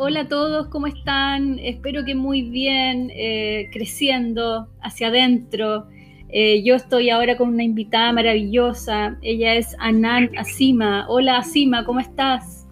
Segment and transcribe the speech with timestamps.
[0.00, 1.58] Hola a todos, ¿cómo están?
[1.58, 5.88] Espero que muy bien, eh, creciendo hacia adentro.
[6.28, 9.18] Eh, yo estoy ahora con una invitada maravillosa.
[9.22, 11.04] Ella es Anan Asima.
[11.08, 12.64] Hola Asima, ¿cómo estás?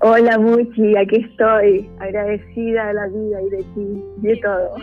[0.00, 4.74] Hola Muchi, aquí estoy, agradecida de la vida y de ti, de todo.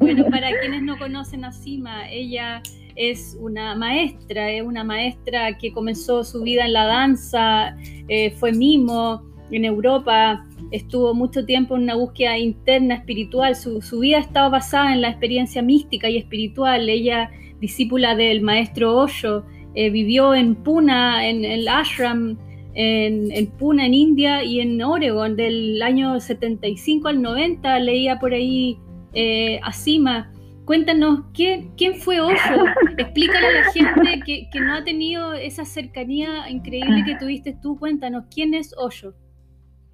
[0.00, 0.26] Bueno.
[0.30, 2.60] para quienes no conocen a Asima, ella
[2.94, 7.74] es una maestra, es una maestra que comenzó su vida en la danza,
[8.08, 14.18] eh, fue mimo, en Europa, estuvo mucho tiempo en una búsqueda interna espiritual, su, vida
[14.18, 19.44] estaba basada en la experiencia mística y espiritual, ella, discípula del maestro Osho,
[19.74, 22.38] eh, vivió en Puna, en el ashram,
[22.74, 28.32] en, en, Puna, en India y en Oregon, del año 75 al 90, leía por
[28.32, 28.78] ahí
[29.12, 30.32] eh, Asima.
[30.64, 32.64] Cuéntanos, ¿quién, ¿quién fue Osho?
[32.98, 37.76] Explícale a la gente que, que no ha tenido esa cercanía increíble que tuviste tú.
[37.76, 39.14] Cuéntanos, ¿quién es Osho?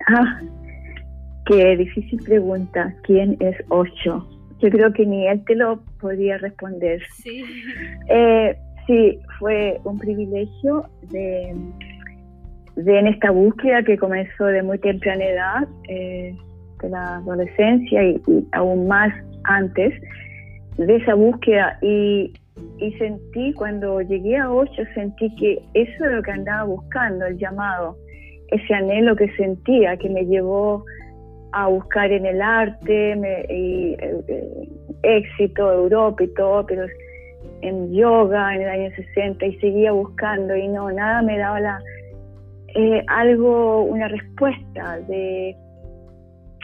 [0.09, 0.41] Ah,
[1.47, 2.95] qué difícil pregunta.
[3.03, 4.29] ¿Quién es Ocho?
[4.59, 7.03] Yo creo que ni él te lo podía responder.
[7.17, 7.45] Sí.
[8.09, 11.55] Eh, sí, fue un privilegio de,
[12.77, 16.35] de, en esta búsqueda que comenzó de muy temprana edad, eh,
[16.83, 18.21] de la adolescencia y,
[18.53, 19.13] aún más
[19.45, 19.93] antes
[20.79, 21.79] de esa búsqueda.
[21.83, 22.33] Y,
[22.79, 27.37] y sentí, cuando llegué a Ocho, sentí que eso es lo que andaba buscando, el
[27.37, 27.99] llamado
[28.49, 30.85] ese anhelo que sentía, que me llevó
[31.53, 33.17] a buscar en el arte
[33.51, 34.69] y, eh, eh,
[35.03, 36.87] éxito, Europa y todo, pero
[37.63, 41.79] en yoga en el año 60 y seguía buscando y no, nada me daba la,
[42.75, 45.57] eh, algo, una respuesta de,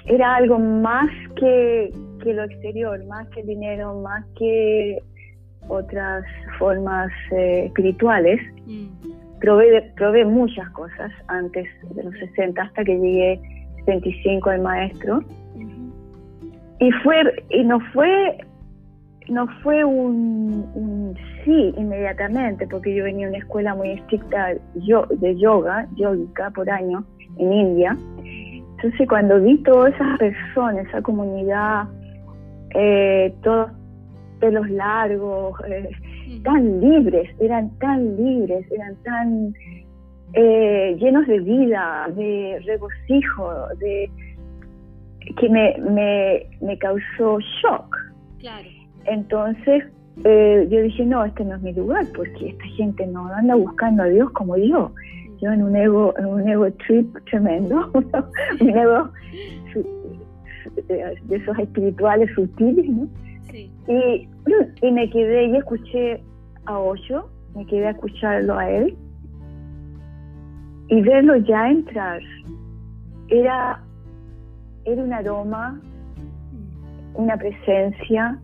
[0.06, 1.90] era algo más que,
[2.22, 4.98] que lo exterior, más que el dinero, más que
[5.68, 6.24] otras
[6.58, 8.40] formas espirituales.
[8.66, 9.11] Mm
[9.42, 13.40] probé, muchas cosas antes de los 60 hasta que llegué
[13.86, 15.20] 25 al maestro.
[16.78, 18.38] Y fue y no fue
[19.28, 21.14] no fue un,
[21.44, 27.04] sí inmediatamente, porque yo venía de una escuela muy estricta de yoga, yogica por año,
[27.38, 27.96] en India.
[28.24, 31.84] Entonces cuando vi todas esas personas, esa comunidad,
[32.74, 33.70] eh, todos
[34.40, 35.88] pelos largos, eh,
[36.44, 39.54] tan libres, eran tan libres, eran tan
[40.34, 44.10] eh, llenos de vida, de regocijo, de
[45.36, 47.96] que me, me, me causó shock.
[48.38, 48.68] Claro.
[49.04, 49.84] Entonces
[50.24, 54.02] eh, yo dije, no, este no es mi lugar, porque esta gente no anda buscando
[54.02, 54.92] a Dios como yo.
[55.40, 57.90] Yo en un ego, en un ego trip tremendo,
[58.60, 59.10] un ego
[60.86, 63.08] de esos espirituales sutiles, ¿no?
[63.52, 64.28] Y,
[64.82, 66.22] y me quedé y escuché
[66.66, 68.96] a Osho, me quedé a escucharlo a él
[70.92, 72.20] y verlo ya entrar.
[73.28, 73.82] Era,
[74.84, 75.80] era un aroma,
[77.14, 78.38] una presencia,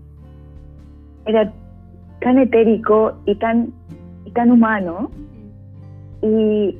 [1.26, 1.52] era
[2.20, 3.70] tan etérico y tan,
[4.34, 5.10] tan humano.
[6.22, 6.78] Y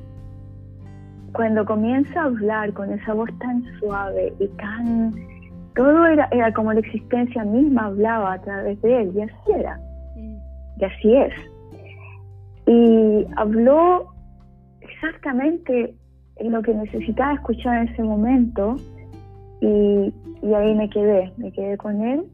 [1.32, 5.12] cuando comienza a hablar con esa voz tan suave y tan...
[5.78, 9.80] Todo era, era como la existencia misma hablaba a través de él, y así era
[10.78, 11.34] y así es.
[12.66, 14.12] Y habló
[14.80, 15.94] exactamente
[16.36, 18.76] en lo que necesitaba escuchar en ese momento
[19.60, 20.12] y,
[20.54, 22.24] ahí me quedé, me quedé con él.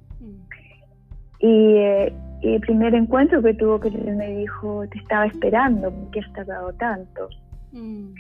[1.41, 2.13] Y, eh,
[2.43, 6.33] el primer encuentro que tuvo que él me dijo, te estaba esperando, ¿por qué has
[6.35, 7.29] tardado tanto?
[7.73, 8.15] Mm.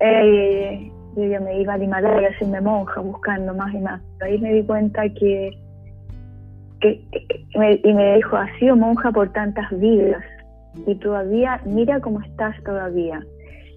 [0.00, 0.92] Eh,
[1.26, 4.00] yo me iba al Himalaya a hacerme monja buscando más y más.
[4.20, 5.50] Ahí me di cuenta que
[6.80, 7.00] que,
[7.82, 10.22] y me dijo, has sido monja por tantas vidas
[10.86, 13.20] y todavía, mira cómo estás todavía.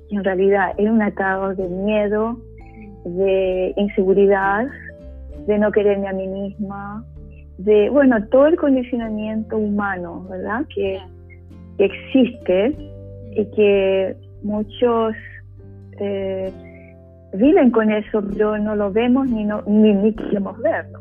[0.09, 2.37] Y en realidad era un atado de miedo,
[3.05, 4.67] de inseguridad,
[5.47, 7.03] de no quererme a mí misma,
[7.57, 10.65] de, bueno, todo el condicionamiento humano, ¿verdad?
[10.73, 10.99] Que,
[11.77, 12.75] existe
[13.31, 15.15] y que muchos
[15.99, 16.51] eh,
[17.33, 20.99] viven con eso, pero no lo vemos ni, no, ni, ni queremos verlo.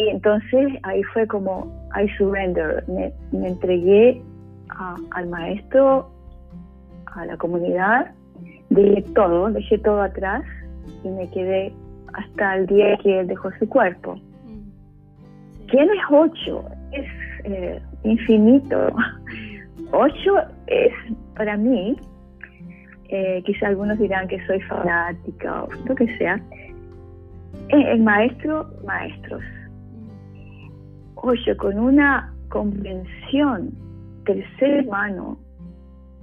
[0.00, 3.12] Y entonces ahí fue como, I surrender, me,
[3.46, 4.22] entregué
[5.10, 6.10] al maestro,
[7.06, 8.10] a la comunidad,
[8.70, 10.42] dejé todo, dejé todo atrás
[11.04, 11.72] y me quedé
[12.14, 14.14] hasta el día que él dejó su cuerpo.
[14.46, 15.66] Mm.
[15.66, 16.64] ¿Quién es ocho?
[16.92, 17.06] Es
[17.44, 18.88] eh, infinito.
[19.92, 20.36] Ocho
[20.66, 20.92] es
[21.34, 21.96] para mí,
[23.12, 26.40] eh, quizá algunos dirán que soy fanática o lo que sea,
[27.68, 29.42] el maestro, maestros.
[31.16, 33.72] Oye, con una comprensión
[34.24, 35.38] del ser humano,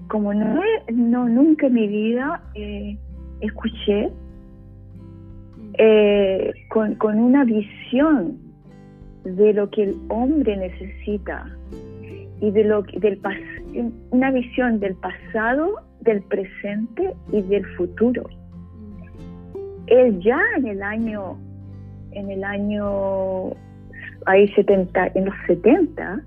[0.09, 0.61] como no,
[0.91, 2.97] no nunca en mi vida eh,
[3.41, 4.09] escuché
[5.77, 8.37] eh, con, con una visión
[9.23, 11.45] de lo que el hombre necesita
[12.39, 13.19] y de lo del
[14.11, 15.75] una visión del pasado,
[16.07, 18.23] del presente y del futuro.
[19.87, 21.37] Él ya en el año
[22.11, 23.51] en el año
[24.25, 26.23] ahí 70 en los 70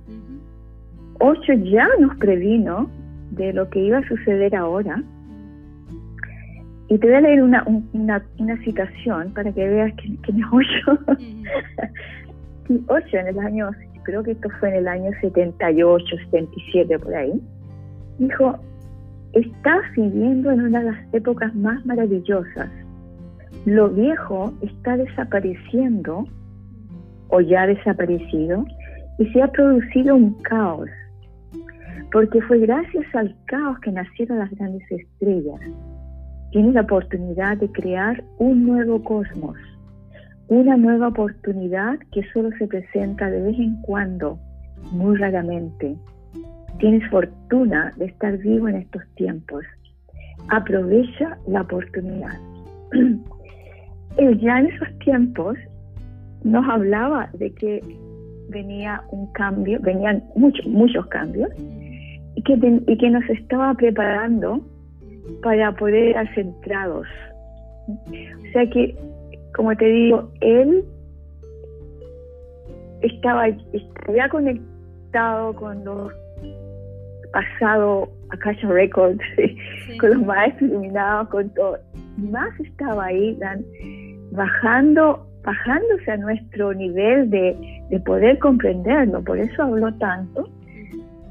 [1.22, 2.90] Ocho ya nos previno
[3.32, 5.02] de lo que iba a suceder ahora.
[6.88, 7.62] Y te voy a leer una,
[7.92, 10.98] una, una citación para que veas quién, es Ocho.
[12.88, 13.70] Ocho en el año,
[14.04, 17.38] creo que esto fue en el año 78, 77, por ahí,
[18.18, 18.58] dijo,
[19.32, 22.70] estás viviendo en una de las épocas más maravillosas.
[23.64, 26.24] Lo viejo está desapareciendo
[27.28, 28.64] o ya ha desaparecido
[29.18, 30.88] y se ha producido un caos
[32.12, 35.60] porque fue gracias al caos que nacieron las grandes estrellas.
[36.50, 39.56] Tienes la oportunidad de crear un nuevo cosmos,
[40.48, 44.38] una nueva oportunidad que solo se presenta de vez en cuando,
[44.90, 45.96] muy raramente.
[46.80, 49.64] Tienes fortuna de estar vivo en estos tiempos.
[50.48, 52.38] Aprovecha la oportunidad.
[54.16, 55.56] Él ya en esos tiempos
[56.42, 57.80] nos hablaba de que
[58.48, 61.50] venía un cambio, venían muchos, muchos cambios,
[62.34, 62.54] y que,
[62.86, 64.60] y que nos estaba preparando
[65.42, 67.06] para poder estar centrados.
[67.88, 68.96] O sea que,
[69.54, 70.84] como te digo, él
[73.02, 76.12] estaba, ya conectado con los
[77.32, 79.20] pasados Akasha Records,
[80.00, 81.78] con los maestros iluminados, con todo.
[82.16, 83.64] Más estaba ahí dan,
[84.32, 87.56] bajando, bajándose a nuestro nivel de,
[87.90, 89.22] de poder comprenderlo.
[89.24, 90.48] Por eso habló tanto,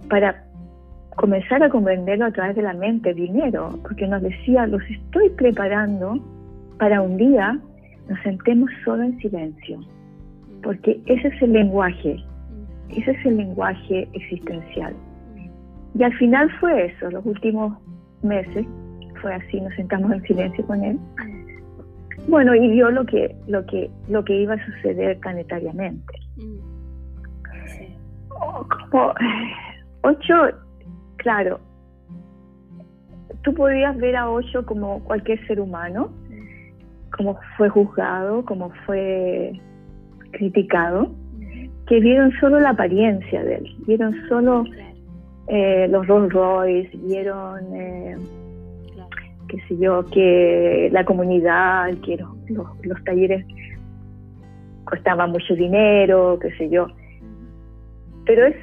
[0.10, 0.44] para
[1.16, 6.18] comenzar a comprenderlo a través de la mente, dinero, porque nos decía, los estoy preparando
[6.78, 7.60] para un día
[8.08, 9.80] nos sentemos solo en silencio,
[10.64, 12.18] porque ese es el lenguaje,
[12.90, 14.96] ese es el lenguaje existencial.
[15.96, 17.78] Y al final fue eso, los últimos
[18.22, 18.66] meses
[19.22, 21.00] fue así, nos sentamos en silencio con él.
[22.28, 26.14] Bueno, y vio lo que, lo que, lo que iba a suceder planetariamente.
[30.02, 30.36] Ocho
[31.18, 31.60] claro,
[33.44, 36.10] tú podías ver a Osho como cualquier ser humano,
[37.16, 39.60] como fue juzgado, como fue
[40.32, 41.12] criticado,
[41.88, 44.64] que vieron solo la apariencia de él, vieron solo
[45.50, 48.16] eh, los Rolls Royce, vieron, eh,
[49.48, 52.18] qué sé yo, que la comunidad, que
[52.48, 53.46] los, talleres
[54.86, 56.88] costaban mucho dinero, qué sé yo
[58.30, 58.56] pero es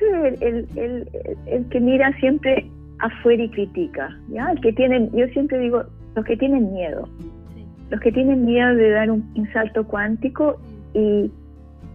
[0.43, 4.53] el, el, que mira siempre afuera y critica, ¿ya?
[4.53, 5.83] El que tienen, yo siempre digo,
[6.15, 7.09] los que tienen miedo,
[7.91, 10.57] los que tienen miedo de dar un, salto cuántico
[10.95, 11.33] y,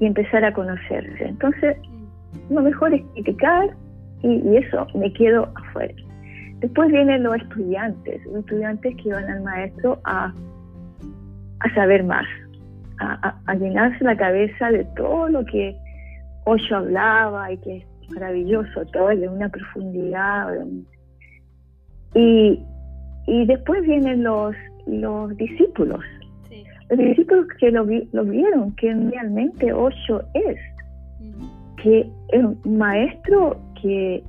[0.02, 1.24] empezar a conocerse.
[1.24, 1.78] Entonces,
[2.50, 3.70] lo mejor es criticar
[4.24, 5.94] y, eso, me quedo afuera.
[6.60, 10.32] Después vienen los estudiantes, los estudiantes que van al maestro a,
[11.60, 12.26] a saber más,
[13.00, 15.76] a, a llenarse la cabeza de todo lo que
[16.46, 20.50] Osho hablaba y que es maravilloso todo, de una profundidad.
[22.16, 22.64] Y,
[23.28, 24.56] y después vienen los,
[24.88, 26.04] los discípulos.
[26.90, 30.58] Los discípulos que lo, lo, vieron, que realmente Osho es,
[31.82, 34.24] que es un maestro que,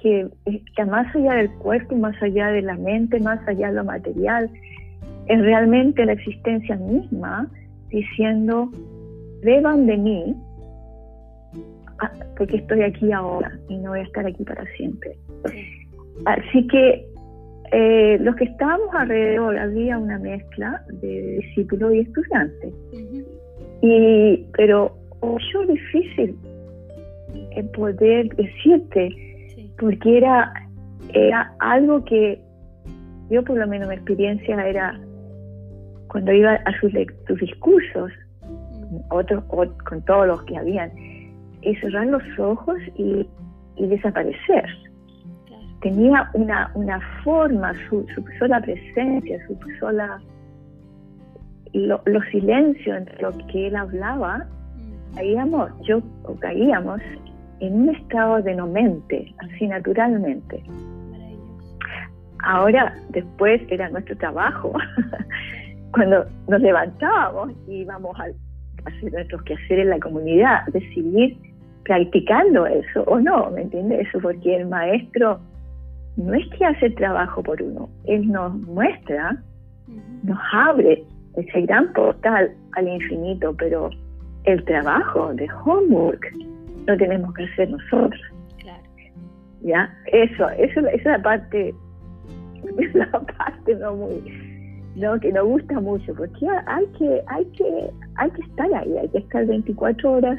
[0.00, 3.84] que está más allá del cuerpo, más allá de la mente, más allá de lo
[3.84, 4.50] material,
[5.26, 7.48] es realmente la existencia misma,
[7.90, 8.70] diciendo,
[9.42, 10.36] beban de mí,
[11.98, 15.16] Ah, porque estoy aquí ahora y no voy a estar aquí para siempre.
[16.26, 17.06] Así que
[17.72, 22.74] eh, los que estábamos alrededor había una mezcla de discípulos y estudiantes.
[23.80, 26.36] y, pero yo difícil
[27.74, 29.10] poder decirte,
[29.78, 30.52] porque era,
[31.12, 32.40] era algo que
[33.30, 34.98] yo por lo menos mi experiencia era
[36.08, 36.92] cuando iba a sus,
[37.26, 38.12] sus discursos,
[39.10, 40.90] otros, con todos los que habían,
[41.62, 43.28] y cerrar los ojos y,
[43.76, 44.64] desaparecer.
[45.82, 48.06] Tenía una, una forma, su,
[48.38, 50.20] sola presencia, su sola...
[51.74, 55.14] los silencios entre lo que él hablaba, mm.
[55.16, 56.00] caíamos, yo
[56.40, 57.00] caíamos
[57.60, 60.62] en un estado de no mente, así naturalmente.
[62.44, 64.72] Ahora, después era nuestro trabajo,
[65.92, 68.26] cuando nos levantábamos y íbamos a
[68.84, 71.36] hacer nuestros quehaceres en la comunidad, decidir
[71.84, 74.06] practicando eso o no, ¿me entiendes?
[74.08, 75.40] Eso porque el maestro
[76.16, 79.36] no es que hace trabajo por uno, él nos muestra,
[80.22, 81.04] nos abre
[81.36, 83.90] ese gran portal al infinito, pero
[84.44, 86.26] el trabajo de homework
[86.86, 88.20] lo tenemos que hacer nosotros.
[88.58, 88.82] Claro.
[89.62, 89.94] ¿Ya?
[90.06, 91.74] Eso, eso, esa es la parte,
[92.78, 97.90] es la parte no muy, no, que nos gusta mucho, porque hay que, hay que,
[98.16, 100.38] hay que estar ahí, hay que estar 24 horas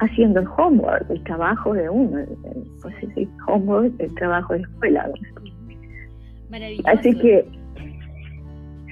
[0.00, 5.10] haciendo el homework, el trabajo de uno, el, homework, el trabajo de escuela.
[6.50, 6.88] Maravilloso.
[6.88, 7.46] Así que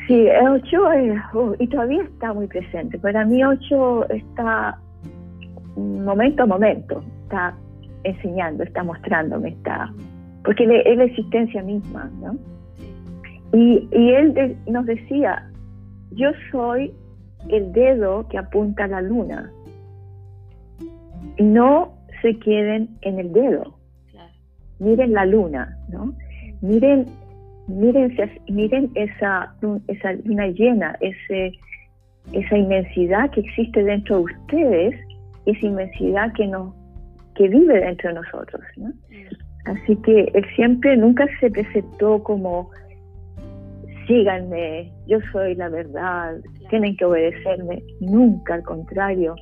[0.06, 2.96] Sí, Ocho es, uh, y todavía está muy presente.
[2.98, 4.78] Para mí Ocho está
[5.76, 7.54] momento a momento, está
[8.04, 9.92] enseñando, está mostrándome, está,
[10.44, 12.36] porque es la existencia misma, ¿no?
[13.52, 15.50] Y, y él nos decía,
[16.12, 16.92] yo soy
[17.48, 19.50] el dedo que apunta a la luna.
[21.38, 23.76] No se queden en el dedo.
[24.78, 26.12] Miren la luna, ¿no?
[26.60, 27.06] Miren
[27.68, 28.16] miren,
[28.48, 29.54] miren esa,
[29.88, 31.52] esa luna llena, ese,
[32.32, 34.94] esa inmensidad que existe dentro de ustedes,
[35.46, 36.74] esa inmensidad que, no,
[37.34, 38.62] que vive dentro de nosotros.
[38.76, 38.92] ¿no?
[39.66, 42.70] Así que él siempre nunca se presentó como,
[44.06, 46.36] síganme, yo soy la verdad,
[46.70, 47.82] tienen que obedecerme.
[48.00, 49.34] Nunca, al contrario,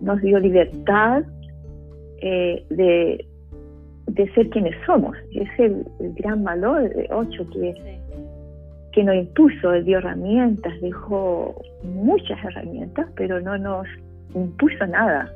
[0.00, 1.22] nos dio libertad
[2.20, 3.26] eh, de,
[4.06, 5.16] de ser quienes somos.
[5.34, 5.84] Es el,
[6.16, 7.74] gran valor de Ocho que,
[8.92, 13.86] que nos impuso, dio herramientas, dejó muchas herramientas, pero no nos
[14.34, 15.32] impuso nada.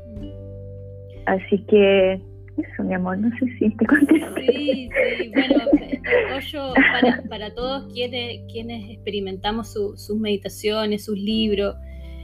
[1.26, 2.20] Así que
[2.56, 4.52] eso, mi amor, no sé si te contesté.
[4.52, 5.54] Sí, sí, bueno,
[6.36, 11.76] Ocho, para, para todos quienes, quienes experimentamos sus meditaciones, sus libros,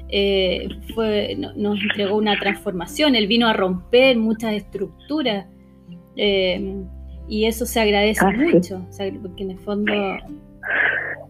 [0.09, 5.47] eh, fue, nos entregó una transformación, él vino a romper muchas estructuras
[6.17, 6.83] eh,
[7.29, 8.87] y eso se agradece ah, mucho,
[9.23, 9.93] porque en el fondo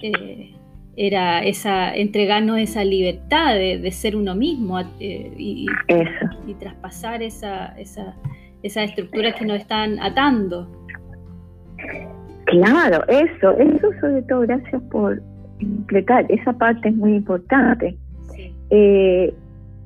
[0.02, 0.53] eh,
[0.96, 5.66] era esa entregarnos esa libertad de, ser uno mismo eh, y,
[6.46, 8.14] y, traspasar esa, esa,
[8.62, 10.68] esas estructuras que nos están atando.
[12.46, 15.20] Claro, eso, eso sobre todo, gracias por
[15.58, 17.96] completar, esa parte es muy importante.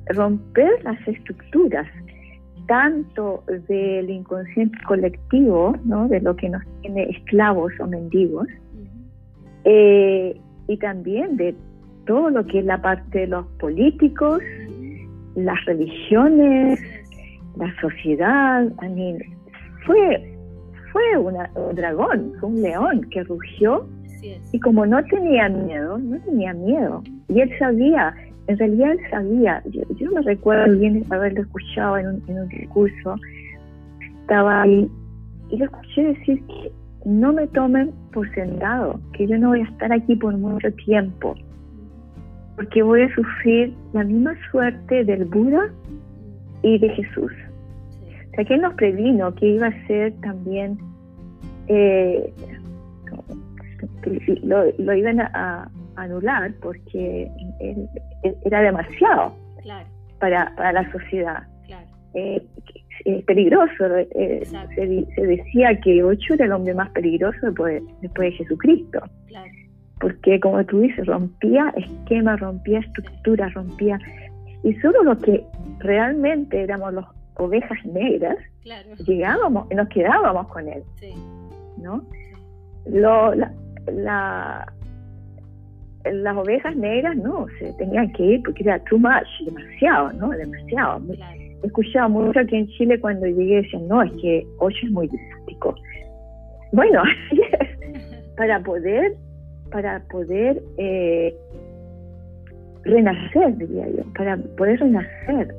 [0.09, 1.87] romper las estructuras,
[2.67, 6.07] tanto del inconsciente colectivo, ¿no?
[6.07, 8.47] de lo que nos tiene esclavos o mendigos,
[9.65, 10.39] eh,
[10.69, 11.53] y también de
[12.05, 14.41] todo lo que es la parte de los políticos,
[15.35, 16.79] las religiones,
[17.57, 18.65] la sociedad.
[18.81, 19.17] I
[19.85, 20.35] fue
[20.93, 21.35] fue un
[21.75, 23.87] dragón, fue un león que rugió
[24.51, 27.03] y como no tenía miedo, no tenía miedo.
[27.27, 28.15] Y él sabía
[28.47, 33.15] en realidad él sabía, yo, yo me recuerdo bien haberlo escuchado en un, discurso,
[34.21, 34.89] estaba ahí
[35.51, 36.71] y lo escuché decir que
[37.05, 41.35] no me tomen por sentado, que yo no voy a estar aquí por mucho tiempo,
[42.55, 45.71] porque voy a sufrir la misma suerte del Buda
[46.61, 47.31] y de Jesús.
[47.31, 50.77] O sea, que él nos previno que iba a ser también,
[51.67, 52.33] eh,
[54.43, 57.29] lo, lo, iban a, anular porque
[58.45, 59.33] era demasiado
[60.19, 61.43] para, para, la sociedad.
[62.13, 62.41] Eh,
[63.05, 63.85] es peligroso.
[63.97, 69.01] Eh, se, decía que Ocho era el hombre más peligroso después, después de Jesucristo.
[69.99, 73.99] Porque, como tú dices, rompía esquemas, rompía estructuras, rompía.
[74.63, 75.43] Y solo los que
[75.79, 78.37] realmente éramos las ovejas negras,
[79.05, 80.83] llegábamos, nos quedábamos con él.
[81.77, 82.03] ¿no?
[82.85, 84.73] Lo, la,
[86.05, 90.29] las ovejas negras no, se tenían que ir porque era too much, demasiado, ¿no?
[90.29, 91.01] Demasiado.
[91.63, 95.75] Escuchado mucho aquí en Chile cuando llegué decían, no, es que hoy es muy drástico.
[96.71, 97.03] Bueno.
[98.37, 99.17] Para poder,
[99.69, 101.35] para poder eh,
[102.85, 105.53] renacer, diría yo, para poder renacer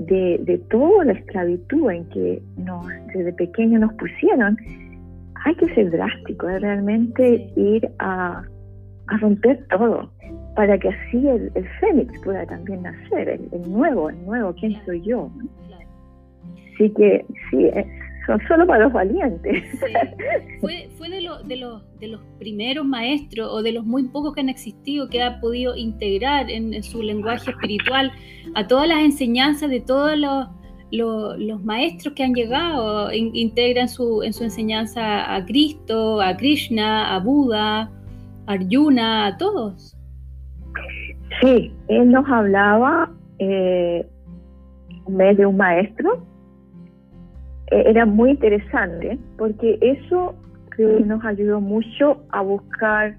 [0.00, 2.84] de, de toda la esclavitud en que nos,
[3.14, 4.56] desde pequeños nos pusieron,
[5.44, 8.42] hay que ser drástico, es realmente ir a
[9.08, 10.10] a romper todo,
[10.56, 15.30] para que así el, fénix pueda también nacer, el, nuevo, el nuevo, ¿quién soy yo?
[16.74, 17.68] Así que sí,
[18.26, 19.64] son solo para los valientes.
[20.60, 24.40] Fue, fue de, de, los, de los primeros maestros o de los muy pocos que
[24.40, 28.10] han existido que ha podido integrar en, su lenguaje espiritual
[28.54, 30.48] a todas las enseñanzas de todos los,
[30.90, 37.20] los, maestros que han llegado, integran su, en su enseñanza a Cristo, a Krishna, a
[37.20, 37.92] Buda,
[38.46, 39.95] Arjuna, a todos.
[41.40, 44.06] Sí, él nos hablaba eh,
[45.06, 46.22] en vez de un maestro.
[47.70, 50.34] Eh, era muy interesante porque eso
[50.78, 53.16] nos ayudó mucho a buscar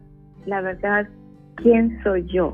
[0.47, 1.07] la verdad,
[1.55, 2.53] quién soy yo.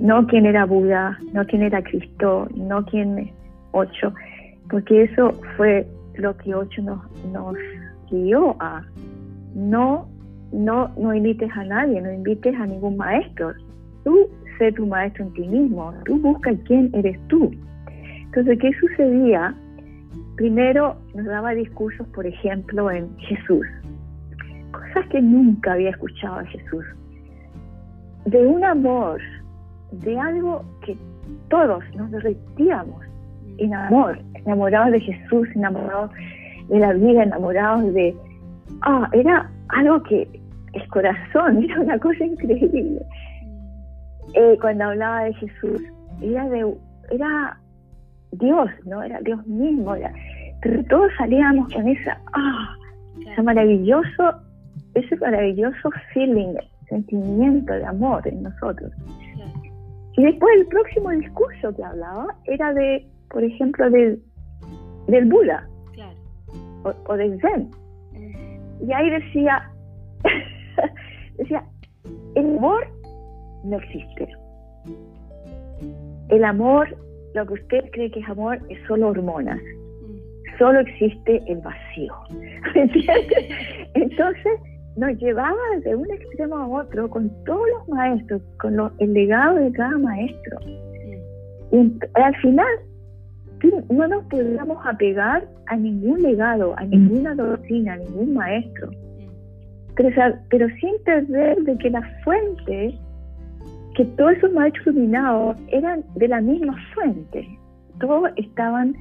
[0.00, 3.30] no quién era Buda, no quién era Cristo, no quién
[3.72, 4.12] Ocho,
[4.68, 7.00] porque eso fue lo que Ocho nos,
[7.32, 7.56] nos
[8.10, 8.82] guió a
[9.54, 10.08] no,
[10.52, 13.52] no, no invites a nadie, no invites a ningún maestro.
[14.04, 14.28] Tú
[14.58, 17.50] sé tu maestro en ti mismo, tú busca quién eres tú.
[18.24, 19.54] Entonces, ¿qué sucedía?
[20.36, 23.66] Primero nos daba discursos, por ejemplo, en Jesús,
[24.72, 26.84] cosas que nunca había escuchado a Jesús,
[28.24, 29.20] de un amor,
[29.92, 30.96] de algo que
[31.48, 33.04] todos nos derretíamos
[33.58, 36.10] en amor, enamorados de Jesús, enamorados
[36.68, 38.14] de la vida, enamorados de...
[38.82, 40.28] Ah, era algo que
[40.72, 43.02] el corazón, era una cosa increíble.
[44.34, 45.82] Eh, cuando hablaba de Jesús,
[46.20, 46.74] era de...
[47.10, 47.58] Era
[48.32, 49.02] Dios, ¿no?
[49.02, 49.94] Era Dios mismo.
[50.62, 52.20] pero todos salíamos con esa...
[52.32, 52.76] Ah,
[53.20, 54.34] ese maravilloso,
[54.94, 56.54] ese maravilloso feeling,
[56.88, 58.90] sentimiento de amor en nosotros.
[60.16, 64.22] Y después el próximo discurso que hablaba era de por ejemplo, del,
[65.08, 65.66] del Buda
[67.06, 67.70] o, del Zen.
[68.86, 69.70] Y ahí decía,
[71.38, 71.64] decía,
[72.34, 72.86] el amor
[73.64, 74.28] no existe.
[76.28, 76.96] El amor,
[77.34, 79.60] lo que usted cree que es amor, es solo hormonas.
[80.58, 82.14] Solo existe el vacío.
[83.94, 84.52] Entonces
[84.96, 89.72] nos llevaba de un extremo a otro con todos los maestros, con el legado de
[89.72, 90.58] cada maestro.
[91.72, 92.66] Y al final
[93.90, 98.90] no nos podíamos apegar a ningún legado, a ninguna doctrina, a ningún maestro.
[99.96, 102.98] Pero, pero sin perder de que la fuente,
[103.94, 107.46] que todos esos maestros iluminados eran de la misma fuente.
[108.00, 108.94] Todos estaban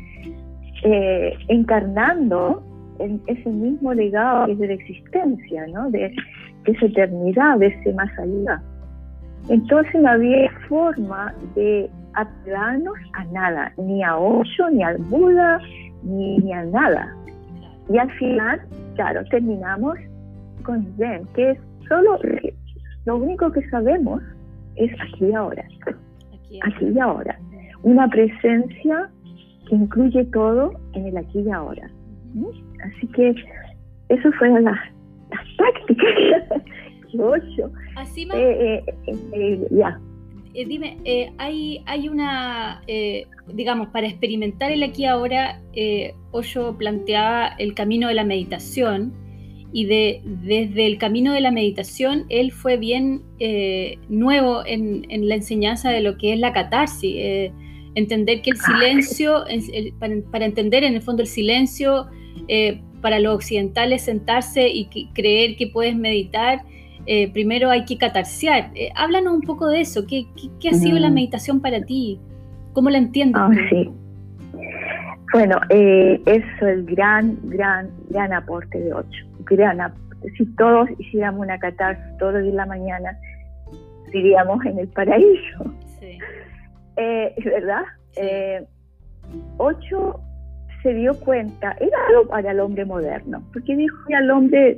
[0.83, 2.63] eh, encarnando
[2.99, 5.89] en ese mismo legado que es de la existencia, ¿no?
[5.91, 6.13] de,
[6.65, 8.61] de esa eternidad, de ese más allá.
[9.49, 15.59] Entonces no había forma de apegarnos a nada, ni a Osho, ni al Buda,
[16.03, 17.15] ni, a nada.
[17.89, 18.61] Y al final,
[18.95, 19.97] claro, terminamos
[20.63, 22.19] con Zen, que es solo
[23.05, 24.21] lo único que sabemos
[24.75, 25.63] es aquí y ahora.
[26.63, 27.37] Aquí, y ahora.
[27.83, 29.09] Una presencia
[29.67, 31.89] que incluye todo en el aquí y ahora.
[32.83, 33.35] Así que
[34.09, 34.79] eso fueron las,
[35.29, 36.09] las prácticas
[37.11, 37.71] que Osho.
[37.95, 39.99] Así eh, eh, eh, ya.
[40.53, 45.61] Eh, dime, eh, hay, hay una, eh, digamos, para experimentar el aquí ahora,
[46.31, 49.13] Osho planteaba el camino de la meditación
[49.73, 53.23] y de, desde el camino de la meditación él fue bien
[54.09, 57.51] nuevo en, la enseñanza de lo que es la catarsis,
[57.95, 59.45] entender que el silencio,
[60.31, 62.07] para, entender en el fondo el silencio,
[63.01, 66.63] para los occidentales sentarse y creer que puedes meditar,
[67.05, 68.71] eh, primero hay que catarsear.
[68.75, 70.05] Eh, háblanos un poco de eso.
[70.05, 70.27] ¿Qué,
[70.59, 71.13] qué, ha sido la mm.
[71.13, 72.19] meditación para ti?
[72.73, 73.41] ¿Cómo la entiendes?
[73.43, 73.89] Ah, sí.
[75.33, 79.25] Bueno, eh, eso es el gran, gran, gran aporte de ocho.
[80.37, 83.17] Si todos hiciéramos una catarsis todos los días de la mañana,
[84.13, 85.73] iríamos en el paraíso.
[85.99, 86.19] Sí.
[86.97, 87.83] Eh, ¿Verdad?
[89.57, 90.19] ocho
[90.83, 94.77] se dio cuenta, era algo para el hombre moderno, porque dijo al hombre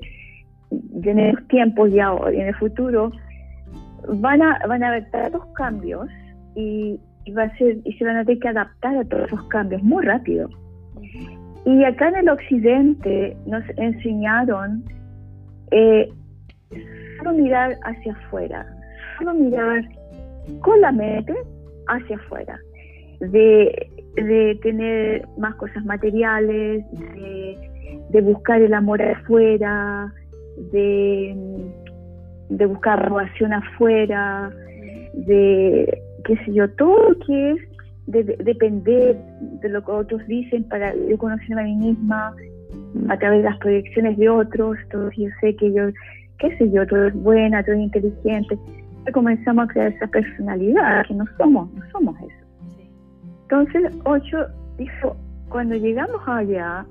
[0.72, 3.12] en los tiempos ya en el futuro
[4.08, 6.08] van a, van a haber tantos cambios
[6.56, 7.00] y,
[7.36, 10.04] va a ser, y se van a tener que adaptar a todos esos cambios muy
[10.06, 10.50] rápido.
[11.66, 14.84] Y acá en el occidente nos enseñaron
[15.72, 16.10] eh,
[17.18, 18.66] solo mirar hacia afuera,
[19.18, 19.84] solo mirar
[20.62, 21.34] con la mente
[21.88, 22.60] hacia afuera,
[23.20, 27.58] de, de tener más cosas materiales, de,
[28.10, 30.14] de buscar el amor afuera,
[30.72, 31.36] de,
[32.50, 34.52] de buscar aprobación afuera,
[35.14, 37.73] de, qué sé yo, todo lo que es
[38.08, 39.18] de, depender
[39.62, 42.36] de lo que otros dicen para yo conocerme a mí misma
[43.10, 45.90] a través de las proyecciones de otros, todo yo sé que yo,
[46.40, 48.58] qué sé yo, todo es buena, todo es inteligente,
[49.12, 52.44] comenzamos a crear esa personalidad que no somos, no somos eso.
[53.44, 55.16] Entonces, Ocho dijo,
[55.50, 56.86] cuando llegamos allá,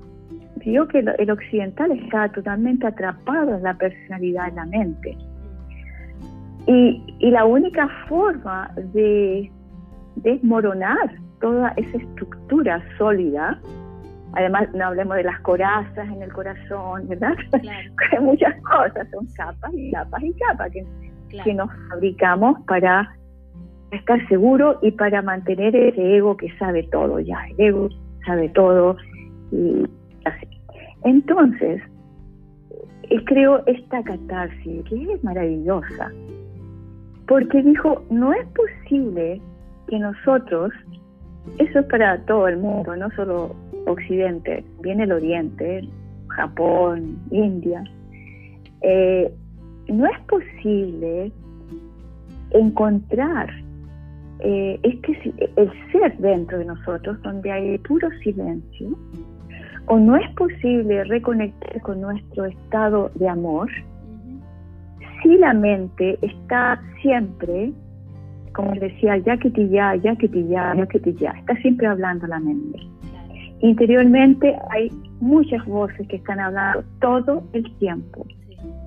[0.63, 5.17] vio que el occidental está totalmente atrapado en la personalidad, en la mente.
[6.67, 9.51] Y, la única forma de
[10.15, 13.59] desmoronar toda esa estructura sólida,
[14.33, 17.35] además no hablemos de las corazas en el corazón, ¿verdad?
[18.11, 20.85] Hay muchas cosas, son capas y capas y capas que,
[21.43, 23.15] que nos fabricamos para
[23.91, 27.89] estar seguros y para mantener ese ego que sabe todo ya, el ego
[28.25, 28.95] sabe todo
[29.51, 29.85] y
[31.03, 31.81] entonces,
[33.09, 36.11] eh, creo esta catarsis, que es maravillosa,
[37.27, 39.41] porque dijo, no es posible
[39.87, 40.71] que nosotros,
[41.57, 45.87] eso es para todo el mundo, no solo Occidente, viene el Oriente,
[46.29, 47.83] Japón, India,
[48.81, 49.31] eh,
[49.87, 51.31] no es posible
[52.51, 53.49] encontrar
[54.39, 58.89] eh, este, el ser dentro de nosotros donde hay puro silencio,
[59.87, 63.69] o no es posible reconectar con nuestro estado de amor
[65.23, 67.71] si la mente está siempre,
[68.53, 71.55] como decía, ya que te ya, ya que te ya, ya que te ya, está
[71.57, 72.79] siempre hablando la mente.
[73.61, 74.89] Interiormente hay
[75.21, 78.25] muchas voces que están hablando todo el tiempo,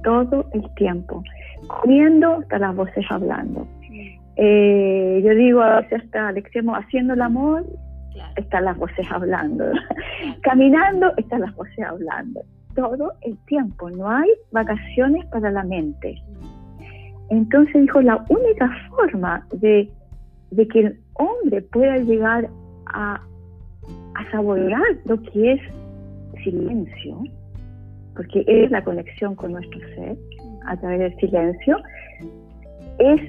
[0.04, 1.22] todo el tiempo,
[1.66, 3.66] comiendo hasta las voces hablando.
[4.36, 7.64] Eh, yo digo a veces hasta al extremo, haciendo el amor,
[8.36, 9.64] están las voces hablando.
[10.42, 12.42] Caminando, están las voces hablando.
[12.74, 16.16] Todo el tiempo, no hay vacaciones para la mente.
[17.30, 19.90] Entonces dijo, la única forma de,
[20.70, 22.48] que el hombre pueda llegar
[22.86, 23.20] a,
[24.14, 25.60] a saborear lo que es
[26.44, 27.18] silencio,
[28.14, 30.16] porque es la conexión con nuestro ser
[30.66, 31.78] a través del silencio,
[32.98, 33.20] es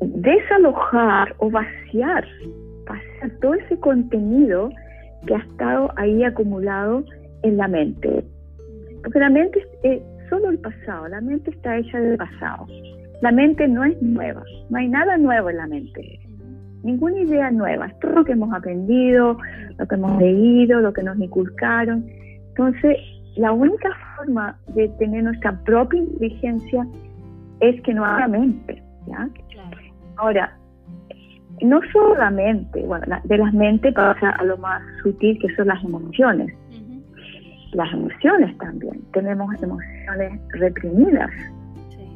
[0.00, 2.24] desalojar o vaciar,
[3.40, 4.68] todo ese contenido
[5.26, 7.04] que ha estado ahí acumulado
[7.42, 8.24] en la mente.
[9.02, 12.66] Porque la mente es solo el pasado, la mente está hecha del pasado.
[13.22, 16.20] La mente no es nueva, no hay nada nuevo en la mente,
[16.84, 19.38] ninguna idea nueva, es todo lo que hemos aprendido,
[19.78, 22.06] lo que hemos leído, lo que nos inculcaron.
[22.48, 22.96] Entonces,
[23.36, 26.86] la única forma de tener nuestra propia inteligencia
[27.60, 28.82] es que no haya mente.
[29.06, 29.28] ¿ya?
[30.16, 30.56] Ahora,
[31.62, 36.54] no solamente, bueno, de las mentes pasa a lo más sutil que son las emociones.
[37.72, 39.00] Las emociones también.
[39.12, 39.93] Tenemos emociones
[40.50, 41.30] reprimidas.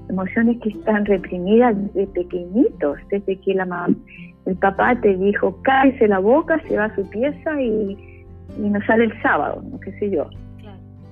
[0.08, 3.94] Emociones que están reprimidas desde pequeñitos, desde que la mamá,
[4.46, 8.24] el papá te dijo, cállese la boca, se va a su pieza y,
[8.58, 10.28] y nos sale el sábado, no qué sé yo.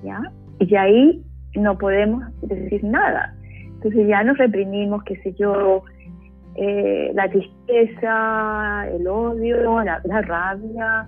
[0.03, 0.21] ¿Ya?
[0.59, 1.23] Y ahí
[1.55, 3.35] no podemos decir nada.
[3.75, 5.83] Entonces ya nos reprimimos, qué sé yo,
[6.55, 11.07] eh, la tristeza, el odio, la, rabia.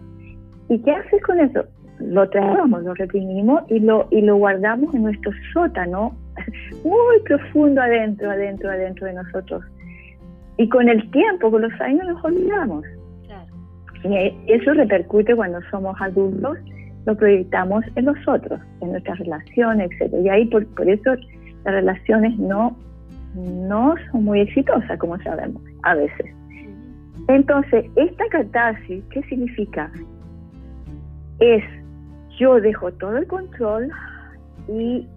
[0.70, 1.66] ¿Y qué haces con eso?
[2.00, 6.16] Lo traemos, lo reprimimos y lo, y lo guardamos en nuestro sótano,
[6.84, 9.64] muy profundo adentro, adentro, adentro de nosotros.
[10.58, 12.86] Y con el tiempo, con los años, nos olvidamos.
[14.04, 16.58] Y eso repercute cuando somos adultos,
[17.06, 20.14] lo proyectamos en los otros, en nuestras relaciones, etc.
[20.24, 21.16] Y ahí por, por eso
[21.66, 22.78] las relaciones no
[23.36, 26.34] no son muy exitosas, como sabemos, a veces.
[27.28, 29.92] Entonces, esta catarsis, ¿qué significa?
[31.40, 31.64] Es,
[32.40, 33.92] yo dejo todo el control
[34.68, 35.08] y,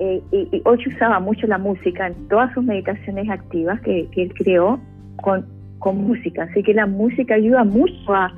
[0.00, 4.80] eh, y, usaba mucho la música en todas sus meditaciones activas que, él creó
[5.22, 5.46] con,
[5.78, 6.42] con, música.
[6.44, 8.32] Así que la música ayuda mucho a,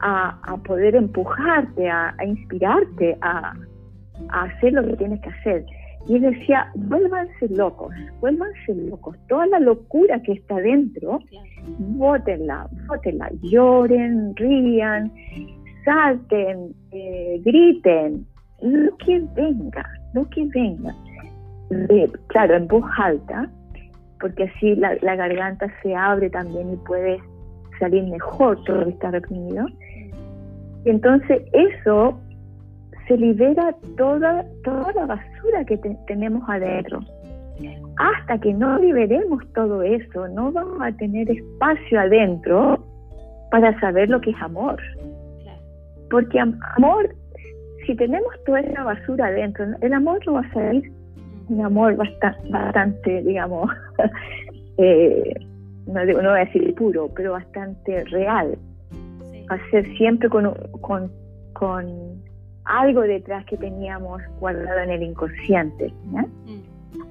[0.00, 3.54] a, poder empujarte, a, a inspirarte, a,
[4.28, 5.64] a hacer lo que tienes que hacer.
[6.06, 9.16] Y él decía, vuélvanse locos, vuélvanse locos.
[9.28, 11.20] Toda la locura que está dentro,
[11.78, 15.10] bótenla, bótenla, lloren, rían,
[15.84, 18.26] salten, eh, griten,
[18.62, 20.94] lo que venga, lo que venga.
[22.28, 23.48] claro, en voz alta,
[24.20, 27.18] porque así la, garganta se abre también y puede
[27.78, 29.66] salir mejor todo lo que está reprimido.
[30.84, 32.18] Entonces eso
[33.08, 37.00] se libera toda, toda la basura que tenemos adentro.
[37.96, 42.84] Hasta que no liberemos todo eso, no vamos a tener espacio adentro
[43.50, 44.80] para saber lo que es amor.
[46.10, 47.14] Porque amor,
[47.86, 50.90] si tenemos toda esa basura adentro, el amor no va a salir
[51.48, 53.70] un amor bastante, bastante digamos,
[54.78, 55.34] eh,
[55.86, 58.56] no, no, voy a decir puro, pero bastante real.
[59.50, 61.10] Va a ser siempre con, con,
[61.52, 61.86] con
[62.64, 65.92] algo detrás que teníamos guardado en el inconsciente.
[66.04, 66.24] Mm.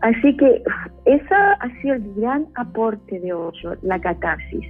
[0.01, 0.63] Así que
[1.05, 4.65] esa ha sido el gran aporte de Osho, la catarsis.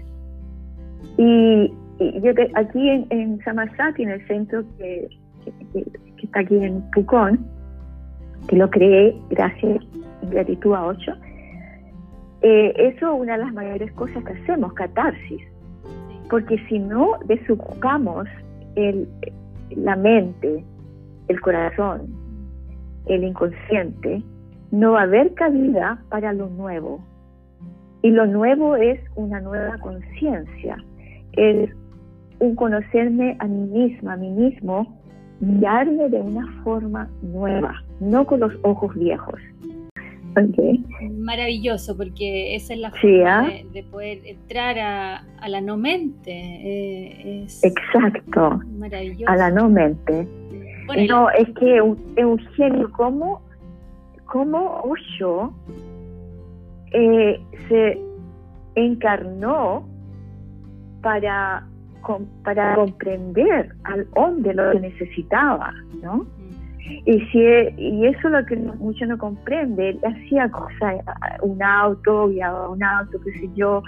[1.17, 1.73] Y,
[2.21, 5.07] yo aquí en, en Samasati, en el centro que,
[6.21, 7.45] está aquí en Pucón,
[8.47, 9.83] que lo creé gracias
[10.29, 11.13] gratitud a Osho,
[12.41, 15.41] eh, eso es una de las mayores cosas que hacemos, catarsis.
[16.29, 18.27] Porque si no desocupamos
[18.75, 19.07] el,
[19.71, 20.63] la mente,
[21.27, 22.13] el corazón,
[23.05, 24.21] el inconsciente,
[24.71, 27.01] no va a haber cabida para lo nuevo.
[28.01, 30.77] Y lo nuevo es una nueva conciencia,
[31.33, 31.69] es
[32.43, 34.99] un conocerme a mí misma, a mí mismo,
[35.39, 39.39] mirarme de una forma nueva, no con los ojos viejos.
[41.19, 43.51] Maravilloso, porque esa es la forma ¿ah?
[43.71, 46.31] de, poder entrar a, la no mente.
[46.31, 48.59] Eh, Exacto.
[48.77, 49.31] Maravilloso.
[49.31, 50.27] A la no mente.
[51.07, 51.77] no, es que
[52.17, 53.41] Eugenio, ¿cómo,
[54.25, 55.53] cómo Osho
[56.91, 58.01] eh, se
[58.75, 59.87] encarnó
[61.03, 61.67] para,
[62.43, 66.25] para comprender al hombre lo que necesitaba, ¿no?
[67.05, 67.39] Y, si,
[67.77, 69.89] y eso es lo que mucho no comprende.
[69.89, 70.97] Él hacía cosas,
[71.41, 73.81] un auto, guiaba un auto, qué sé yo.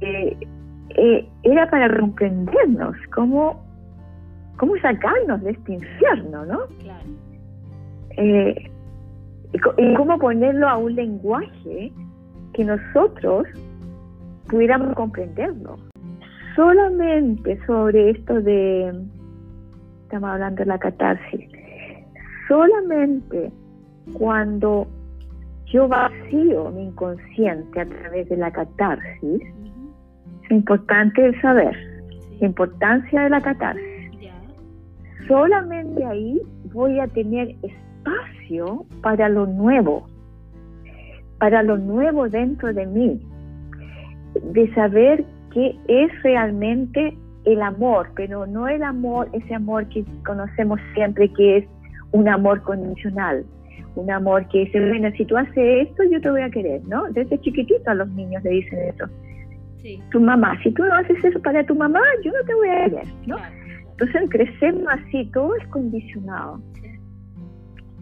[0.00, 0.36] Eh,
[0.96, 3.64] eh, era para comprendernos, cómo,
[4.56, 6.58] cómo sacarnos de este infierno, ¿no?
[6.80, 7.08] Claro.
[8.16, 8.70] Eh,
[9.52, 11.92] y, cómo ponerlo a un lenguaje
[12.52, 13.46] que nosotros
[14.48, 15.76] pudiéramos comprenderlo.
[16.58, 18.92] Solamente sobre esto de,
[20.02, 21.48] estamos hablando de la catarsis,
[22.48, 23.52] solamente
[24.14, 24.88] cuando
[25.66, 29.40] yo vacío mi inconsciente a través de la catarsis,
[30.42, 31.76] es importante saber
[32.40, 34.10] la importancia de la catarsis.
[35.28, 36.42] Solamente ahí
[36.72, 40.08] voy a tener espacio para lo nuevo,
[41.38, 43.20] para lo nuevo dentro de mí,
[44.42, 50.80] de saber qué es realmente el amor, pero no el amor, ese amor que conocemos
[50.94, 51.64] siempre que es
[52.12, 53.44] un amor condicional,
[53.94, 57.04] un amor que dice, bueno, si tú haces esto, yo te voy a querer, ¿no?
[57.12, 59.06] Desde chiquitito a los niños le dicen eso.
[60.10, 62.84] Tu mamá, si tú no haces eso para tu mamá, yo no te voy a
[62.84, 63.36] querer, ¿no?
[63.90, 66.60] Entonces crecemos así, todo es condicionado.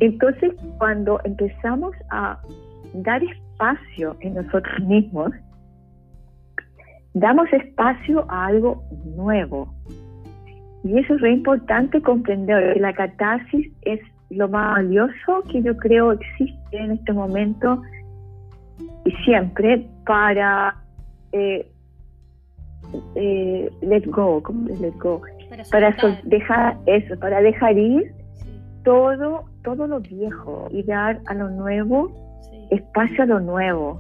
[0.01, 2.39] Entonces, cuando empezamos a
[2.95, 5.33] dar espacio en nosotros mismos,
[7.17, 8.85] damos espacio a algo
[9.17, 9.75] nuevo,
[10.85, 14.01] y eso es re importante comprender que la catarsis es
[14.31, 17.81] lo más valioso que yo creo existe en este momento
[19.05, 20.77] y siempre para
[21.33, 21.67] eh,
[23.15, 25.23] eh, let go, ¿cómo es let go?
[25.71, 28.13] Para, dejar eso, para dejar ir
[28.85, 32.13] todo, todo lo viejo y dar a lo nuevo,
[32.71, 33.99] espacio a lo nuevo,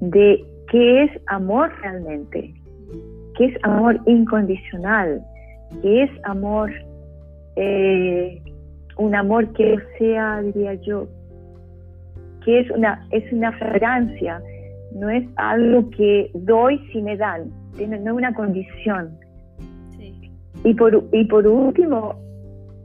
[0.00, 2.54] de qué es amor realmente,
[3.36, 5.22] qué es amor incondicional,
[5.82, 6.70] que es amor,
[7.56, 8.42] eh,
[8.98, 11.06] un amor que sea, diría yo,
[12.44, 14.40] que es una, es una fragancia,
[14.94, 19.18] no es algo que doy si me dan, no es una condición.
[20.64, 22.14] Y, por, y por último,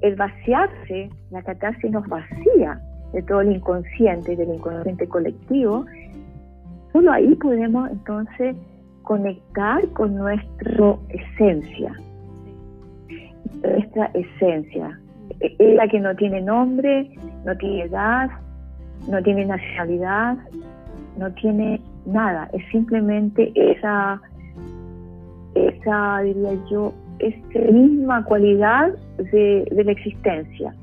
[0.01, 2.79] el vaciarse, la catarsis nos vacía
[3.13, 5.85] de todo el inconsciente, del inconsciente colectivo,
[6.91, 8.55] solo ahí podemos entonces
[9.03, 11.93] conectar con nuestra esencia
[13.63, 14.99] nuestra esencia.
[15.39, 17.09] Es la que no tiene nombre,
[17.45, 18.29] no tiene edad,
[19.07, 20.37] no tiene nacionalidad,
[21.17, 22.49] no tiene nada.
[22.53, 24.21] Es simplemente esa,
[25.55, 30.73] esa diría yo, esa misma cualidad de, la existencia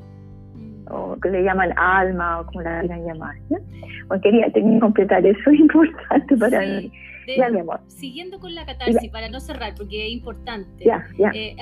[0.90, 3.36] o que le llaman alma o como la quieran llamar.
[4.22, 6.90] quería, tenía que completar eso, es importante para mí
[7.88, 10.84] Siguiendo con la catarsis, para no cerrar, porque es importante.
[11.34, 11.56] Eh,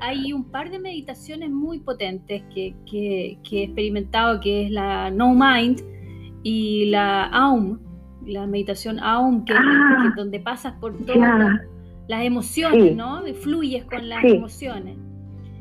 [0.00, 5.82] hay, un par de meditaciones muy potentes que, he experimentado, que es la No Mind
[6.42, 7.80] y la Aum,
[8.24, 11.60] la meditación Aum, que, ah, es donde pasas por todas
[12.06, 13.22] las emociones, ¿no?
[13.34, 14.96] Fluyes con las emociones.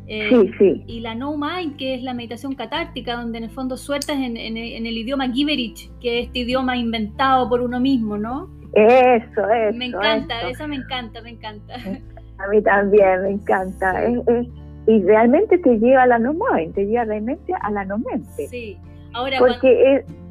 [0.08, 0.84] Eh, sí, sí.
[0.88, 4.38] Y la No Mind, que es la meditación catártica, donde en el fondo sueltas en,
[4.38, 8.50] en, el idioma Giverich, que es este idioma inventado por uno mismo, ¿no?
[8.74, 9.78] Eso, eso.
[9.78, 11.76] Me encanta, eso, me encanta, me encanta.
[12.38, 14.02] A mí también me encanta.
[14.88, 16.34] y realmente te lleva a la no
[16.74, 18.48] te lleva realmente a la no mente.
[18.48, 18.78] Sí,
[19.14, 20.27] ahora Porque cuando,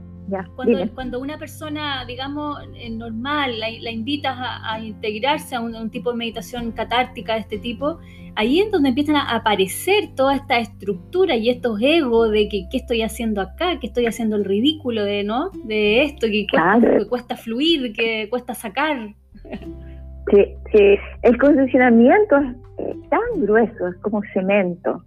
[0.94, 2.58] cuando, una persona, digamos,
[2.90, 7.98] normal, la, la invitas a, integrarse a un, tipo de meditación catártica de este tipo,
[8.34, 12.78] ahí es donde empiezan a aparecer toda esta estructura y estos egos de que qué
[12.78, 15.50] estoy haciendo acá, que estoy haciendo el ridículo de, ¿no?
[15.64, 19.14] De esto, que cuesta, que cuesta fluir, que cuesta sacar.
[20.28, 22.36] Sí, sí, el condicionamiento
[22.78, 25.04] es tan grueso, es como cemento.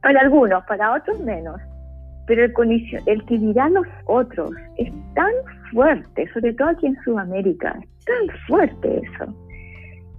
[0.00, 1.60] Para algunos, para otros menos
[2.28, 2.52] pero el,
[3.06, 5.32] el que dirán los otros es tan
[5.72, 7.72] fuerte, sobre todo aquí en Sudamérica,
[8.06, 9.34] tan fuerte eso.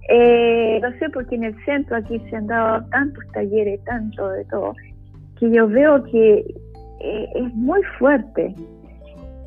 [0.08, 4.44] Eh, no sé, porque en el centro aquí se han dado tantos talleres, tanto de
[4.46, 4.74] todo,
[5.38, 6.44] que yo veo que
[7.00, 8.52] eh, es muy fuerte,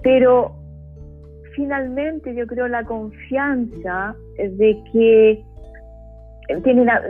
[0.01, 0.55] pero
[1.55, 5.43] finalmente yo creo la confianza de que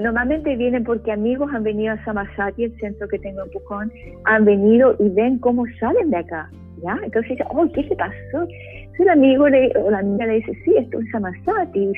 [0.01, 3.91] normalmente vienen porque amigos han venido a Samasati, el centro que tengo en Pucón,
[4.25, 6.49] han venido y ven cómo salen de acá.
[6.83, 6.99] ¿ya?
[7.03, 8.13] Entonces dice, oh, ¿qué se pasó?
[8.33, 11.91] Entonces el amigo le, o la amiga le dice, sí, esto es Samasati,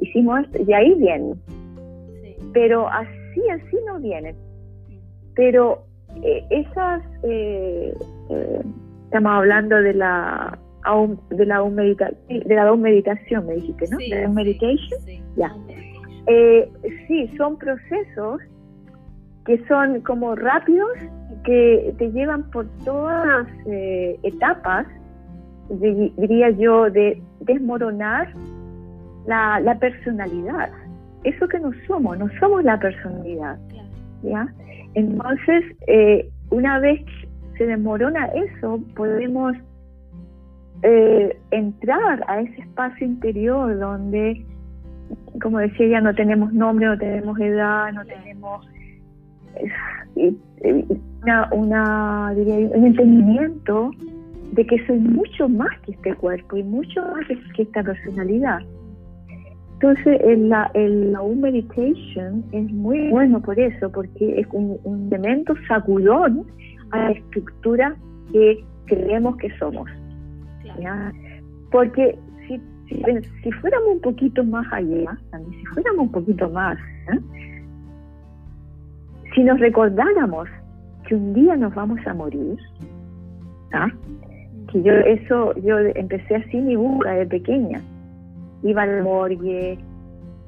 [0.00, 1.34] hicimos esto, y ahí viene.
[2.52, 4.34] Pero así, así no viene.
[5.34, 5.84] Pero
[6.22, 7.92] eh, esas, eh,
[8.30, 8.62] eh,
[9.04, 10.58] estamos hablando de la
[11.30, 11.62] de la
[12.28, 15.00] de la meditación me dijiste no de la meditation
[15.34, 15.50] ya
[16.26, 18.40] sí son procesos
[19.44, 20.90] que son como rápidos
[21.44, 23.46] que te llevan por todas las
[24.22, 24.86] etapas
[25.68, 28.32] diría yo de desmoronar
[29.26, 30.70] la, la personalidad.
[31.24, 33.58] Eso que no somos no somos la personalidad
[34.22, 34.48] ya
[34.94, 37.00] entonces, eh, una vez
[37.58, 39.56] se desmorona eso, podemos
[40.82, 44.44] eh, entrar a ese espacio interior donde,
[45.42, 48.68] como decía ya, no tenemos nombre, no tenemos edad, no tenemos
[50.16, 50.34] eh,
[51.22, 53.90] una, una un entendimiento
[54.52, 58.60] de que soy mucho más que este cuerpo y mucho más que esta personalidad.
[59.74, 65.54] Entonces, el, la, el Meditation es muy bueno por eso, porque es un, un elemento
[65.68, 66.46] sacudón
[66.90, 67.96] a la estructura
[68.32, 69.90] que creemos que somos.
[71.70, 72.16] Porque
[73.42, 75.16] si, fuéramos un poquito más allá,
[75.50, 76.78] si fuéramos un poquito más,
[77.12, 77.20] ¿eh?
[79.34, 80.48] si nos recordáramos
[81.06, 82.56] que un día nos vamos a morir,
[83.72, 83.88] ¿ah?
[84.70, 87.80] que yo eso, yo empecé así mi busca de pequeña,
[88.62, 89.78] iba al morgue.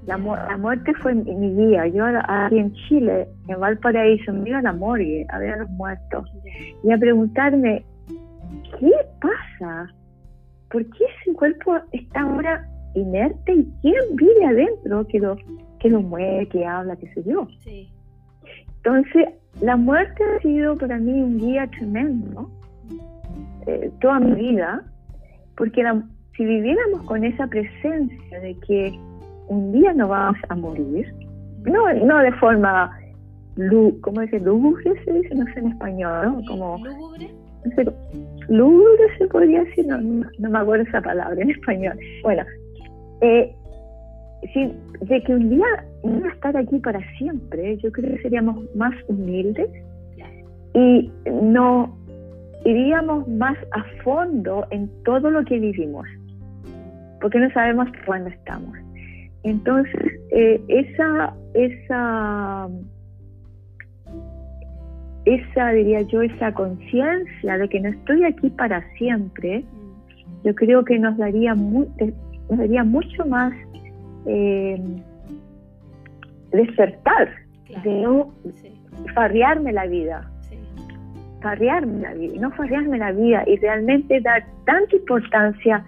[0.06, 1.88] La, la muerte fue mi, guía.
[1.88, 5.70] Yo aquí en Chile, en Valparaíso, me iba a la morgue a ver a los
[5.70, 6.30] muertos
[6.84, 7.84] y a preguntarme,
[8.78, 9.92] ¿qué pasa?
[10.70, 15.36] ¿Por qué ese cuerpo está ahora inerte y quién vive adentro que lo,
[15.78, 17.46] que lo mueve, que habla, qué sé yo?
[18.78, 19.28] Entonces,
[19.60, 22.50] la muerte ha sido para mí un guía tremendo
[23.66, 24.82] eh, toda mi vida,
[25.56, 26.02] porque la,
[26.36, 28.98] si viviéramos con esa presencia de que
[29.48, 31.12] un día no vamos a morir,
[31.64, 32.96] no, no de forma,
[34.02, 34.40] ¿cómo dice?
[34.40, 36.44] Lúgubre se dice, no sé en español, ¿no?
[36.46, 37.30] Como, ¿Lúgubre?
[38.48, 41.98] Lúgubre se podría decir, no, no, me acuerdo esa palabra en español.
[42.22, 42.42] Bueno,
[43.20, 43.52] eh,
[45.00, 45.66] de que un día
[46.04, 49.68] no estar aquí para siempre, yo creo que seríamos más humildes
[50.74, 51.96] y no
[52.64, 56.06] iríamos más a fondo en todo lo que vivimos
[57.20, 58.76] porque no sabemos cuándo estamos.
[59.42, 62.68] Entonces, eh, esa, esa,
[65.26, 69.64] esa, diría yo, esa conciencia de que no estoy aquí para siempre,
[70.44, 71.52] yo creo que nos daría,
[71.98, 72.12] eh,
[72.48, 73.52] nos daría mucho más
[74.26, 74.80] eh,
[76.52, 77.28] despertar,
[77.82, 78.32] de no
[79.14, 80.30] farrearme la vida.
[81.42, 85.84] Farrearme la vida, no farrearme la vida y realmente dar tanta importancia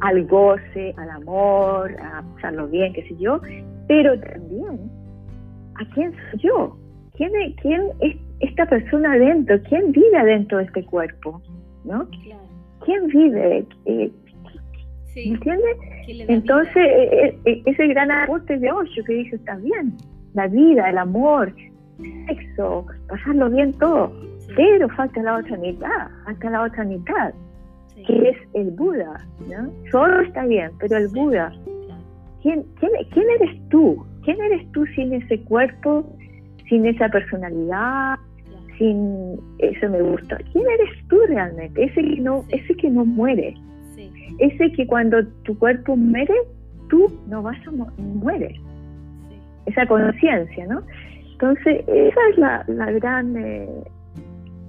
[0.00, 3.40] al goce, al amor, a pasarlo bien, qué sé yo,
[3.88, 4.90] pero también
[5.76, 6.76] a quién soy yo,
[7.16, 11.40] quién quién es esta persona adentro, quién vive adentro de este cuerpo,
[11.84, 12.06] ¿no?
[12.84, 13.66] ¿Quién vive?
[13.86, 14.10] Eh,
[15.16, 15.76] ¿Me entiendes?
[16.28, 19.96] Entonces, eh, eh, ese gran aporte de Osho que dice, está bien,
[20.34, 21.54] la vida, el amor,
[22.02, 24.12] el sexo, pasarlo bien todo,
[24.56, 27.32] pero falta la otra mitad, falta la otra mitad,
[28.06, 29.70] que es el Buda, ¿no?
[29.90, 31.52] Solo está bien, pero el Buda,
[32.42, 34.04] ¿quién, quién, quién eres tú?
[34.24, 36.04] ¿Quién eres tú sin ese cuerpo,
[36.68, 38.16] sin esa personalidad,
[38.78, 40.36] sin eso me gusta?
[40.52, 41.84] ¿Quién eres tú realmente?
[41.84, 43.54] Ese que no, ese que no muere,
[44.38, 46.34] ese que cuando tu cuerpo muere,
[46.88, 48.60] tú no vas a morir,
[49.66, 50.82] esa conciencia, ¿no?
[51.32, 53.68] Entonces, esa es la, la gran eh,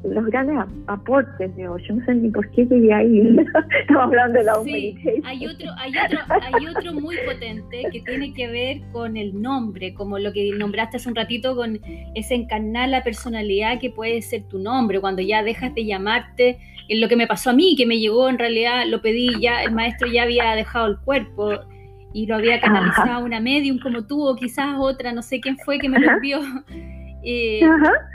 [0.10, 3.36] los grandes aportes de no sé ni por qué llegué ahí.
[3.82, 8.34] Estamos hablando de la sí, hay otro, hay otro, hay otro muy potente que tiene
[8.34, 11.80] que ver con el nombre, como lo que nombraste hace un ratito, con
[12.16, 17.02] ese encarnar la personalidad que puede ser tu nombre, cuando ya dejas de llamarte, en
[17.02, 19.72] lo que me pasó a mí, que me llegó en realidad, lo pedí ya, el
[19.72, 21.52] maestro ya había dejado el cuerpo
[22.14, 25.80] y lo había canalizado una medium como tú o quizás otra, no sé quién fue
[25.80, 26.40] que me lo envió.
[27.28, 27.60] Eh,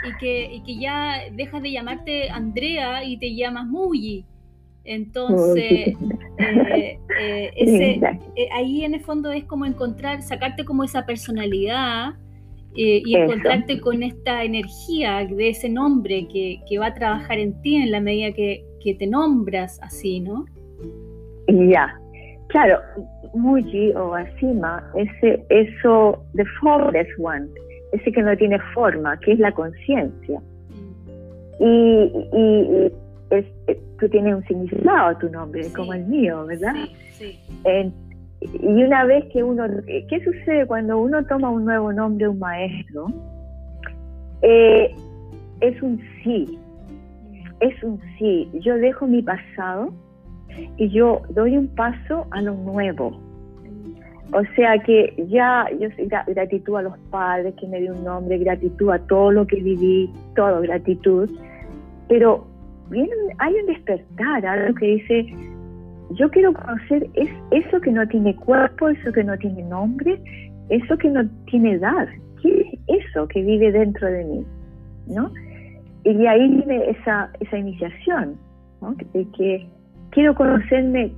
[0.06, 4.24] y, que, que ya dejas de llamarte Andrea y te llamas Muyi.
[4.84, 5.94] Entonces,
[6.38, 12.14] eh, eh, ahí en el fondo es como encontrar, sacarte como esa personalidad
[12.72, 17.90] y encontrarte con esta energía de ese nombre que, va a trabajar en ti en
[17.90, 18.64] la medida que,
[18.96, 20.46] te nombras así, ¿no?
[21.48, 22.00] Ya,
[22.46, 22.78] claro,
[23.34, 27.48] Muji o Asima, ese, eso, the formless one,
[27.92, 30.40] ese que no tiene forma, que es la conciencia.
[31.58, 32.92] Y,
[33.98, 36.74] tú tienes un significado a tu nombre, como el mío, ¿verdad?
[37.12, 37.38] Sí,
[38.40, 43.06] y una vez que uno, ¿qué sucede cuando uno toma un nuevo nombre, un maestro?
[44.40, 44.94] Eh,
[45.60, 46.58] es un sí,
[47.60, 48.50] es un sí.
[48.60, 49.92] Yo dejo mi pasado
[50.78, 53.20] y yo doy un paso a lo nuevo.
[54.32, 55.88] O sea que ya yo
[56.28, 60.10] gratitud a los padres que me dio un nombre, gratitud a todo lo que viví,
[60.36, 61.28] todo gratitud.
[62.08, 62.46] Pero
[62.90, 65.26] viene, hay un despertar, algo que dice,
[66.10, 70.20] yo quiero conocer es eso que no tiene cuerpo, eso que no tiene nombre,
[70.68, 72.08] eso que no tiene edad.
[72.40, 74.46] ¿Qué es eso que vive dentro de mí?
[75.08, 75.32] ¿No?
[76.04, 78.36] Y de ahí viene esa, esa iniciación,
[78.80, 78.94] ¿no?
[79.12, 79.66] de que
[80.10, 81.12] quiero conocerme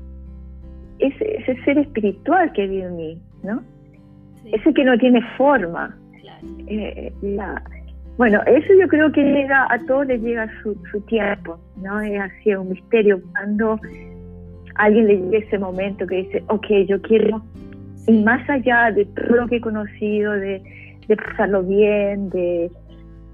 [1.02, 3.62] ese, ese, ser espiritual que vive en mí, ¿no?
[4.44, 5.96] Ese que no tiene forma.
[6.66, 7.12] Eh,
[8.16, 12.00] bueno, eso yo creo que llega a todos les llega su, su tiempo, ¿no?
[12.00, 13.78] Es así un misterio cuando
[14.76, 17.42] alguien le llega ese momento que dice, ok, yo quiero
[18.06, 20.62] ir más allá de todo lo que he conocido, de,
[21.08, 22.70] de pasarlo bien, de,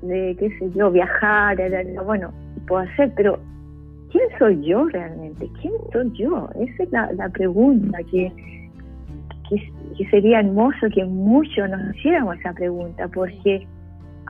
[0.03, 1.57] de, qué sé yo, viajar,
[2.05, 2.33] bueno,
[2.66, 3.39] puedo hacer, pero
[4.11, 5.48] ¿quién soy yo realmente?
[5.61, 6.48] ¿Quién soy yo?
[6.56, 8.32] Esa es la, pregunta que,
[9.48, 13.66] que, sería hermoso que muchos nos hiciéramos esa pregunta, porque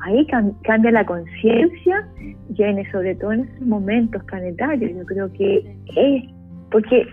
[0.02, 0.26] ahí
[0.62, 2.06] cambia la conciencia,
[2.50, 6.24] viene sobre todo en esos momentos planetarios, yo creo que es,
[6.70, 7.06] porque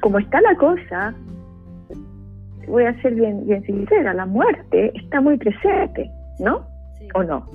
[0.00, 1.14] como está la cosa,
[2.66, 6.66] voy a ser bien, bien sincera, la muerte está muy presente, ¿no?
[7.14, 7.46] ¿O no?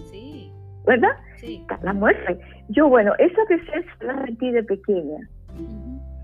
[0.85, 1.11] ¿verdad?
[1.43, 1.61] Sí.
[1.81, 2.39] La muerte.
[2.69, 5.17] Yo, bueno, esa presencia la sentí de pequeña.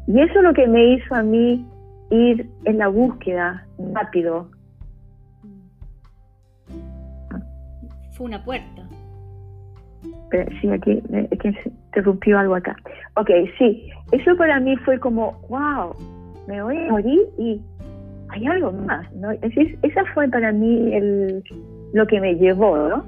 [0.08, 1.66] Y eso es lo que me hizo a mí
[2.10, 4.50] ir en la búsqueda rápido.
[8.14, 8.88] Fue una puerta.
[10.30, 11.02] Pero, sí, aquí
[11.40, 12.76] que interrumpió algo acá.
[13.16, 15.94] Ok, sí, eso para mí fue como, wow,
[16.48, 17.62] me voy a morir y
[18.30, 19.32] hay algo más, ¿no?
[19.32, 21.44] Es esa fue para mí el,
[21.94, 23.06] lo que me llevó, ¿no?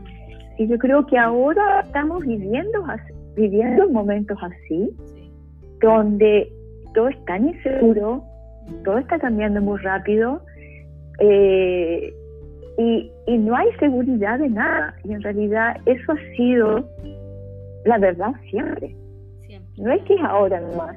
[0.61, 2.85] Y yo creo que ahora estamos viviendo,
[3.35, 4.95] viviendo momentos así,
[5.81, 6.53] donde
[6.93, 8.23] todo es tan inseguro,
[8.83, 10.39] todo está cambiando muy rápido
[11.19, 12.13] eh,
[12.77, 14.93] y, no hay seguridad de nada.
[15.03, 16.87] Y en realidad eso ha sido
[17.85, 18.95] la verdad siempre.
[19.79, 20.95] No es que es ahora nomás.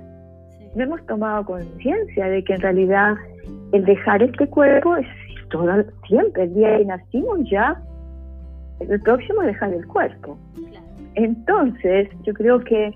[0.75, 3.15] No hemos tomado conciencia de que en realidad
[3.73, 5.07] el dejar este cuerpo es
[5.49, 6.43] todo siempre.
[6.43, 7.81] El día que nacimos ya
[8.81, 10.39] el próximo dejar el cuerpo.
[11.15, 12.93] Entonces, yo creo que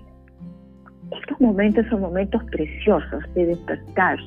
[1.11, 4.19] estos momentos son momentos preciosos de despertar,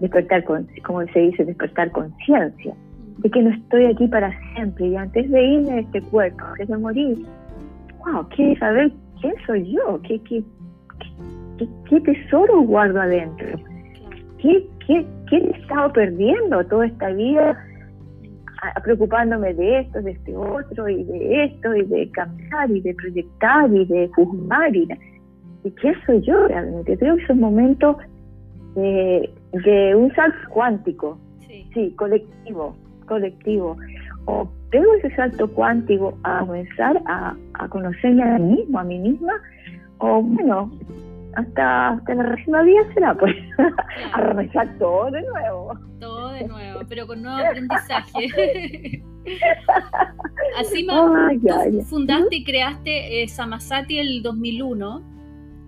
[0.00, 2.74] despertar, con, como se dice, despertar conciencia,
[3.18, 6.68] de que no estoy aquí para siempre y antes de irme de este cuerpo, antes
[6.68, 7.26] de morir,
[8.04, 10.42] wow, quiero saber quién soy yo, qué, qué,
[11.88, 13.58] qué, tesoro guardo adentro,
[14.38, 17.56] qué, qué, qué he estado perdiendo toda esta vida
[18.82, 23.70] preocupándome de esto, de este otro, y de esto, y de cambiar, y de proyectar,
[23.72, 24.74] y de juzgar.
[24.74, 24.88] ¿Y,
[25.64, 26.96] ¿y qué soy yo realmente?
[26.96, 27.98] Creo que es un momento
[28.74, 31.18] de, un salto cuántico,
[31.74, 31.94] sí.
[31.96, 33.76] colectivo, colectivo.
[34.26, 38.98] O tengo ese salto cuántico a comenzar a, a conocerme a mí mismo, a mí
[38.98, 39.32] misma,
[39.98, 40.70] o bueno,
[41.34, 43.34] hasta, hasta la próxima día será, pues,
[44.12, 45.78] a revisar todo de nuevo.
[46.00, 49.02] Todo de nuevo, pero con nuevo aprendizaje.
[50.58, 55.02] Así tú fundaste y creaste eh, Samasati el 2001,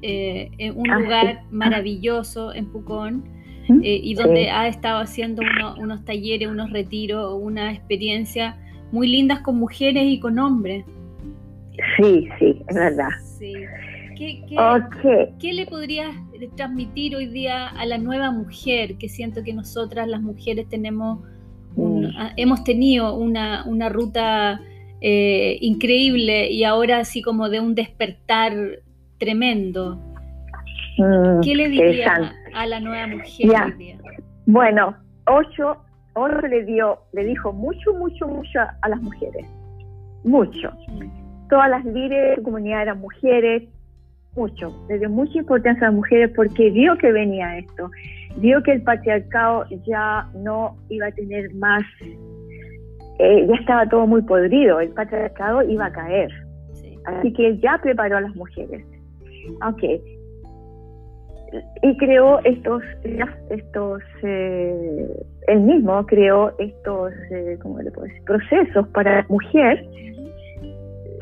[0.03, 3.25] eh, en un ah, lugar maravilloso en Pucón,
[3.83, 5.43] eh, y donde ha estado haciendo
[5.79, 8.59] unos talleres, unos retiros, una experiencia
[8.93, 10.85] muy lindas con mujeres y con hombres.
[11.97, 13.09] Sí, sí, es verdad.
[13.39, 13.55] Sí.
[14.15, 16.15] ¿Qué, le podrías
[16.57, 18.97] transmitir hoy día a la nueva mujer?
[18.99, 21.21] Que siento que nosotras las mujeres tenemos
[21.77, 22.07] mm.
[22.17, 24.61] ah, hemos tenido una, ruta
[25.01, 28.53] eh, increíble y ahora así como de un despertar
[29.19, 29.97] tremendo.
[30.99, 33.99] Mm, ¿Qué le dirías a, la nueva mujer hoy día?
[34.47, 34.97] Bueno,
[35.27, 35.77] ocho,
[36.15, 39.47] ocho le dio, le dijo mucho, mucho, mucho a las mujeres.
[40.23, 40.71] Mucho.
[40.89, 41.49] Mm.
[41.49, 43.65] Todas las líderes de comunidad eran mujeres,
[44.37, 47.91] mucho, le dio mucha importancia a las mujeres porque vio que venía esto,
[48.37, 51.85] vio que el patriarcado ya no iba a tener más,
[53.19, 56.31] eh, ya estaba todo muy podrido, el patriarcado iba a caer.
[57.07, 58.85] Así que ya preparó a las mujeres.
[59.67, 59.83] Ok.
[61.83, 62.83] Y creó estos,
[63.51, 68.25] estos eh, él mismo creó estos, eh, ¿cómo le puedo decir?
[68.25, 69.87] Procesos para la mujer.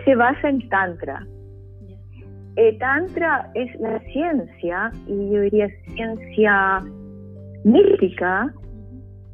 [0.04, 1.26] Se basa en Tantra
[2.56, 6.82] eh, Tantra es la ciencia, y yo diría ciencia
[7.64, 8.52] mística,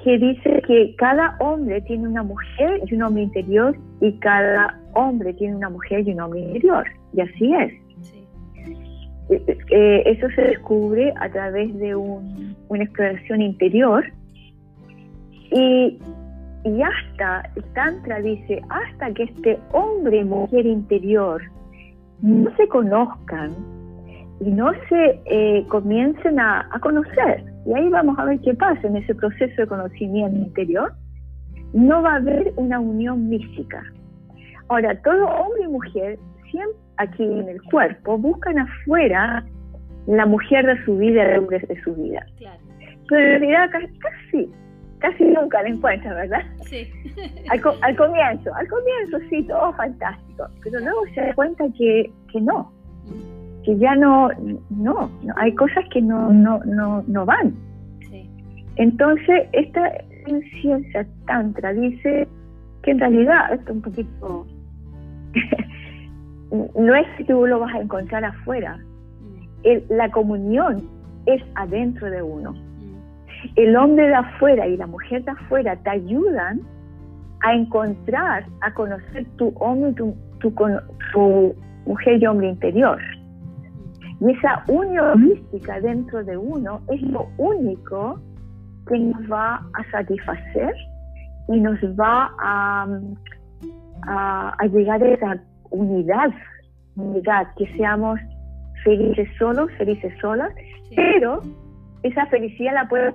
[0.05, 5.35] que dice que cada hombre tiene una mujer y un hombre interior, y cada hombre
[5.35, 6.85] tiene una mujer y un hombre interior.
[7.13, 7.73] Y así es.
[9.31, 14.05] Eh, eh, eso se descubre a través de una exploración interior.
[15.51, 15.99] Y,
[16.65, 21.43] y hasta, el Tantra dice, hasta que este hombre mujer interior
[22.23, 23.55] no se conozcan
[24.41, 27.45] y no se eh, comiencen a, conocer.
[27.67, 30.93] Y ahí vamos a ver qué pasa en ese proceso de conocimiento interior.
[31.73, 33.83] No va a haber una unión mística.
[34.69, 36.19] Ahora, todo hombre y mujer,
[36.51, 39.45] siempre aquí en el cuerpo, buscan afuera
[40.07, 42.25] la mujer de su vida, el hombre de su vida.
[43.09, 44.51] Pero en realidad casi,
[44.99, 46.43] casi nunca la encuentran, ¿verdad?
[46.67, 46.91] Sí.
[47.51, 52.41] Al, al, comienzo, al comienzo sí, todo fantástico, pero luego se da cuenta que, que
[52.41, 52.71] no,
[53.65, 54.29] que ya no,
[54.71, 57.55] no, hay cosas que no, no, no, no van.
[58.11, 58.31] Sí.
[58.77, 59.93] Entonces, esta
[60.61, 62.29] ciencia tantra dice
[62.83, 64.47] que en realidad, esto es un poquito,
[66.51, 69.93] no es que tú lo vas a encontrar afuera, mm.
[69.93, 70.89] la comunión
[71.27, 72.68] es adentro de uno
[73.57, 76.61] el hombre de afuera y la mujer de afuera te ayudan
[77.41, 81.55] a encontrar, a conocer tu hombre, tu, tu,
[81.87, 82.99] mujer y hombre interior.
[84.21, 88.21] Y esa unión mística dentro de uno es lo único
[88.89, 90.75] que nos va a satisfacer
[91.49, 92.87] y nos va a,
[94.03, 96.31] a, llegar a esa unidad,
[96.97, 98.19] unidad, que seamos
[98.83, 100.53] felices solos, felices solas,
[100.97, 101.43] pero
[102.03, 103.15] esa felicidad la puedo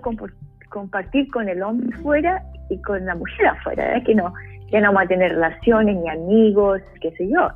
[0.69, 4.33] compartir con el hombre afuera y con la mujer afuera, es que no,
[4.71, 7.49] ya no va a tener relaciones ni amigos, qué sé yo.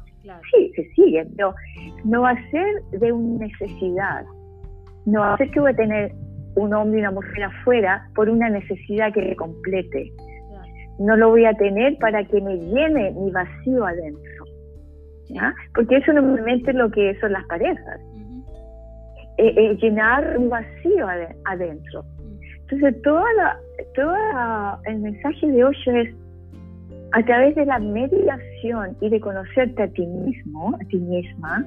[0.52, 1.56] Sí, se sigue, pero
[2.04, 4.26] no va a ser de una necesidad.
[5.06, 6.12] No va a ser que voy a tener
[6.56, 10.12] un hombre y una mujer afuera por una necesidad que me complete.
[11.00, 14.46] No lo voy a tener para que me llene mi vacío adentro.
[15.74, 18.02] Porque eso normalmente es lo que son las parejas.
[19.38, 21.08] Eh, llenar un vacío
[21.46, 22.04] adentro.
[22.62, 23.60] Entonces, toda la,
[23.94, 26.16] toda el mensaje de hoy es
[27.12, 31.64] a través de la meditación y de conocerte a ti mismo, a ti misma,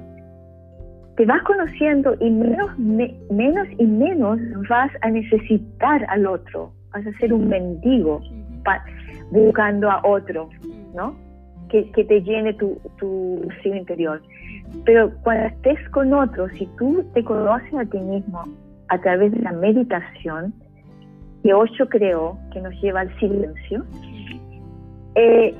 [1.16, 7.12] te vas conociendo y menos, menos y menos vas a necesitar al otro, vas a
[7.18, 8.20] ser un mendigo
[9.30, 10.48] buscando a otro,
[10.94, 11.16] ¿no?
[11.68, 14.20] Que, que te llene tu, tu interior.
[14.84, 18.44] Pero cuando estés con otros, si tú te conoces a ti mismo
[18.88, 20.54] a través de la meditación,
[21.42, 23.84] que Osho creó, que nos lleva al silencio,
[25.14, 25.54] eh,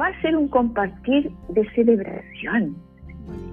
[0.00, 2.76] va a ser un compartir de celebración.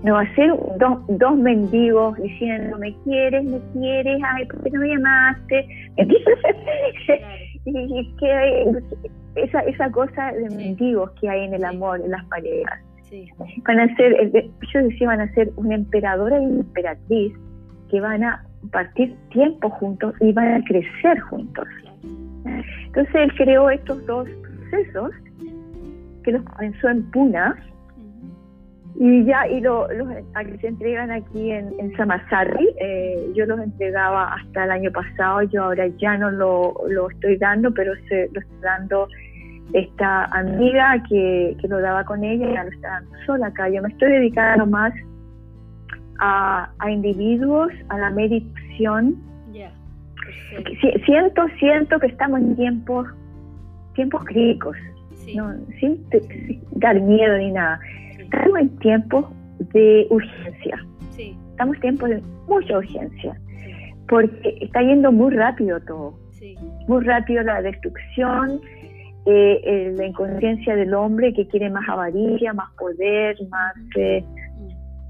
[0.04, 4.80] No va a ser dos, mendigos diciendo, me quieres, me quieres, ay, ¿por qué no
[4.80, 5.68] me llamaste?
[7.66, 8.72] y que
[9.36, 12.80] esa, esa cosa de mendigos que hay en el amor, en las parejas.
[13.66, 17.34] Van a ser, ellos decían, van a ser una emperadora y una emperatriz
[17.90, 21.68] que van a partir tiempo juntos y van a crecer juntos.
[22.86, 25.12] Entonces él creó estos dos procesos
[26.24, 27.56] que los comenzó en Puna
[29.00, 30.10] y ya y lo, los
[30.60, 32.68] se entregan aquí en, en Samasari.
[32.82, 37.38] Eh, yo los entregaba hasta el año pasado, yo ahora ya no lo, lo estoy
[37.38, 39.08] dando, pero se, lo estoy dando
[39.74, 43.70] esta amiga que, que lo daba con ella ya lo está dando sola acá.
[43.70, 44.94] Yo me estoy dedicando más
[46.20, 49.16] a, a individuos, a la meditación.
[51.06, 53.08] siento, siento que estamos en tiempos,
[53.96, 54.78] tiempos críticos,
[55.36, 56.04] no, sin,
[56.72, 57.80] dar miedo ni nada.
[58.18, 59.26] Estamos en tiempos
[59.74, 60.86] de urgencia.
[61.52, 63.36] Estamos en tiempos de mucha urgencia,
[64.08, 66.14] porque está yendo muy rápido todo.
[66.88, 68.62] Muy rápido la destrucción,
[69.30, 74.24] eh, eh, la inconsciencia del hombre que quiere más avaricia, más poder, más, eh,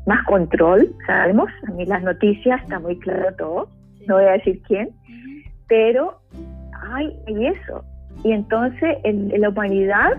[0.07, 3.69] más control, sabemos, a mí las noticias está muy claro todo,
[4.07, 4.89] no voy a decir quién,
[5.67, 6.19] pero
[6.91, 7.85] hay, eso.
[8.23, 10.17] Y entonces en, la humanidad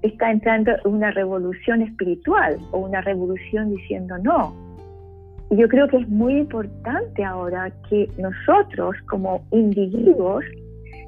[0.00, 4.56] está entrando una revolución espiritual o una revolución diciendo no.
[5.50, 10.46] Y yo creo que es muy importante ahora que nosotros como individuos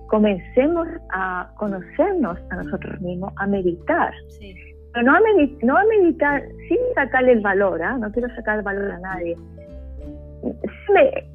[0.09, 4.13] comencemos a conocernos a nosotros mismos, a meditar.
[4.93, 5.21] Pero no a,
[5.63, 7.97] no a meditar sin sacarle el valor, ¿ah?
[7.99, 9.37] no quiero sacar el valor a nadie.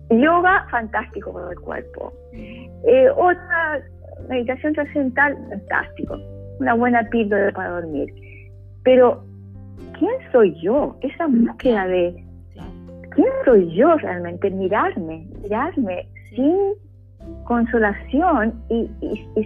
[0.09, 2.11] yoga, fantástico para el cuerpo.
[2.33, 3.81] Eh, otra
[4.27, 6.17] meditación trascendental, fantástico.
[6.59, 8.13] Una buena píldora para dormir.
[8.83, 9.23] Pero
[9.97, 10.97] ¿quién soy yo?
[11.01, 12.23] Esa búsqueda de
[13.11, 16.57] quién soy yo realmente, mirarme, mirarme sin
[17.45, 18.89] consolación y,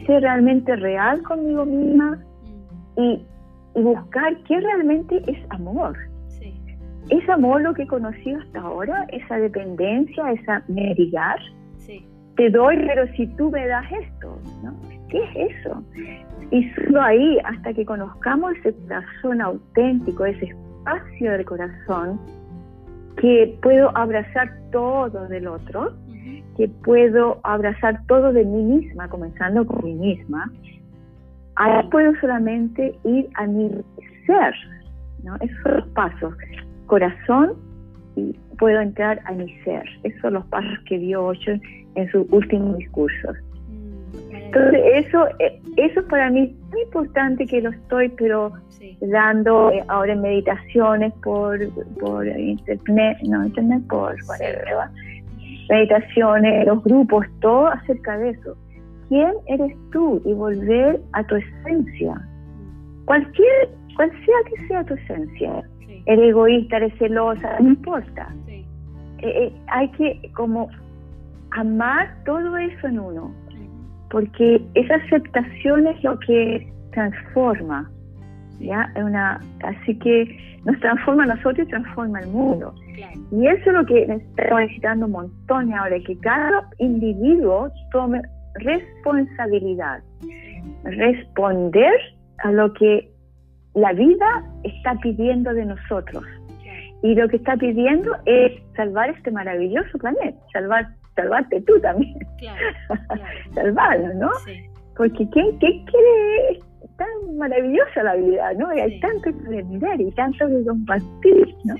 [0.06, 2.20] ser realmente real conmigo misma
[2.98, 3.26] y,
[3.76, 5.96] buscar qué realmente es amor.
[7.10, 9.06] ¿Es amor lo que he conocido hasta ahora?
[9.12, 11.40] ¿Esa dependencia, esa medigar?
[12.36, 14.76] Te doy, pero si tú me das esto, ¿no?
[15.10, 15.84] ¿Qué es eso?
[16.52, 22.20] Y solo ahí, hasta que conozcamos ese corazón auténtico, ese espacio del corazón,
[23.18, 25.94] que puedo abrazar todo del otro,
[26.58, 30.52] que puedo abrazar todo de mí misma, comenzando con mí misma,
[31.56, 33.70] ahí puedo solamente ir a mi
[34.26, 34.54] ser,
[35.24, 35.36] ¿no?
[35.36, 36.34] Esos son los pasos.
[36.88, 37.54] Corazón
[38.16, 39.84] y puedo entrar a mi ser.
[40.04, 41.52] Esos son los pasos que dio Osho
[41.96, 43.38] en sus últimos discursos.
[44.32, 48.54] Entonces, eso, eh, eso para mí es muy importante que lo estoy, pero
[49.02, 51.60] dando eh, ahora en meditaciones por,
[52.00, 54.64] por internet, no, internet, por whatever,
[55.70, 58.56] meditaciones, los grupos, todo acerca de eso.
[59.10, 60.22] ¿Quién eres tú?
[60.26, 62.22] Y volver a tu esencia.
[63.06, 65.64] Cualquier, cual sea que sea tu esencia.
[66.06, 68.34] Eres egoísta, eres celosa, no importa.
[69.20, 70.70] Eh, hay que como
[71.52, 73.34] amar todo eso en uno
[74.10, 77.90] porque esa aceptación es lo que transforma,
[78.60, 78.92] ¿ya?
[78.96, 82.74] Una, así que nos transforma a nosotros y transforma el mundo.
[83.32, 88.22] Y eso es lo que estamos necesitando un montón ahora, que cada individuo tome
[88.56, 90.02] responsabilidad,
[90.84, 91.94] responder
[92.40, 93.10] a lo que
[93.76, 96.24] la vida está pidiendo de nosotros.
[97.04, 100.88] Y lo que está pidiendo es salvar este maravilloso planeta, salvar
[101.18, 102.18] salvarte tú también.
[102.38, 102.62] Claro,
[103.54, 104.30] Salvarlo, ¿no?
[104.96, 106.62] Porque ¿quién, ¿qué quiere?
[106.98, 108.76] Tan maravillosa la vida, ¿no?
[108.76, 111.76] Y hay tanto que mirar y tanto que compartir, ¿no?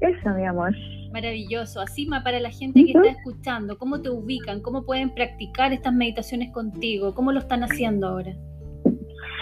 [0.00, 0.72] Eso, mi amor.
[1.12, 1.80] Maravilloso.
[1.80, 4.62] Asima, para la gente que está escuchando, ¿cómo te ubican?
[4.62, 7.14] ¿Cómo pueden practicar estas meditaciones contigo?
[7.14, 8.32] ¿Cómo lo están haciendo ahora?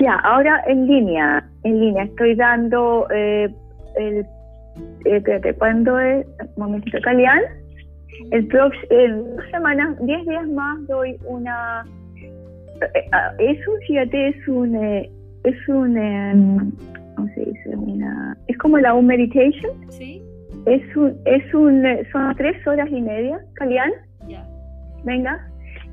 [0.01, 2.05] Ya, ahora en línea, en línea.
[2.05, 3.49] Estoy dando eh,
[3.97, 4.27] el,
[5.05, 6.27] eh, ¿cuándo es?
[6.57, 7.41] Un momentito, Calián.
[8.31, 11.85] El próximo, en dos semanas, diez días más doy una...
[12.95, 14.75] Eh, ah, es un, fíjate, es un...
[14.77, 15.11] Eh,
[15.45, 15.97] es un...
[15.97, 16.73] Em,
[17.17, 17.77] ¿Cómo se dice?
[17.77, 19.73] Una, es como la un meditation.
[19.89, 20.23] Sí.
[20.67, 23.91] Es un, es un, eh, son tres horas y media, Calián.
[24.29, 24.47] Ya.
[25.05, 25.49] Venga.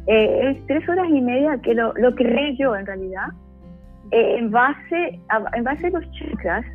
[0.07, 3.27] es tres horas y media que lo, lo creé yo en realidad.
[4.11, 5.19] en base
[5.53, 6.65] en base a los chakras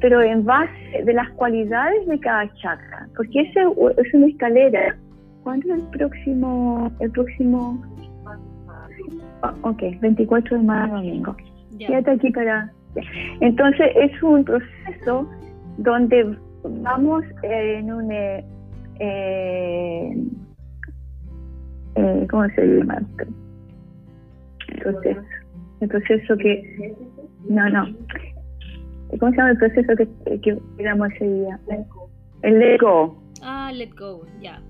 [0.00, 3.60] pero en base de las cualidades de cada chakra, porque ese
[3.98, 4.96] es una escalera.
[5.42, 7.82] ¿Cuándo es el próximo, el próximo?
[9.62, 11.36] Ok, 24 de mayo domingo.
[11.78, 12.72] Quédate aquí para...
[13.40, 15.28] Entonces es un proceso
[15.78, 16.36] donde
[16.82, 18.10] vamos en un...
[18.10, 18.44] Eh,
[19.00, 20.14] eh,
[21.96, 23.02] eh ¿Cómo se llama?
[24.68, 25.20] El proceso.
[25.80, 26.94] El proceso que...
[27.48, 27.86] No, no.
[29.20, 30.58] ¿Cómo se llama el proceso que, que
[31.14, 31.60] ese día?
[32.42, 33.22] El let go.
[33.42, 34.60] Ah, let go, ya.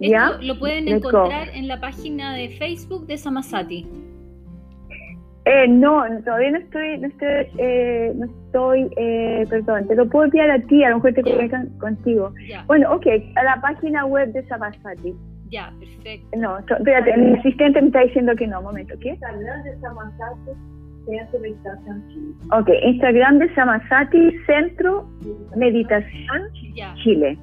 [0.00, 3.86] Esto lo pueden encontrar en la página de Facebook de Samasati.
[5.46, 10.24] Eh, no, todavía no estoy, no estoy, eh, no estoy eh, perdón, te lo puedo
[10.24, 12.32] enviar a ti, a lo mejor te comunican contigo.
[12.66, 15.14] Bueno, ok, a la página web de Samasati.
[15.48, 16.36] Ya, perfecto.
[16.36, 19.10] No, espérate, mi asistente me está diciendo que no, un momento, ¿qué?
[19.12, 20.50] de Samasati
[21.06, 22.34] Centro Meditación Chile.
[22.52, 25.08] Ok, Instagram de Samasati, Centro
[25.54, 26.42] Meditación
[27.04, 27.38] Chile.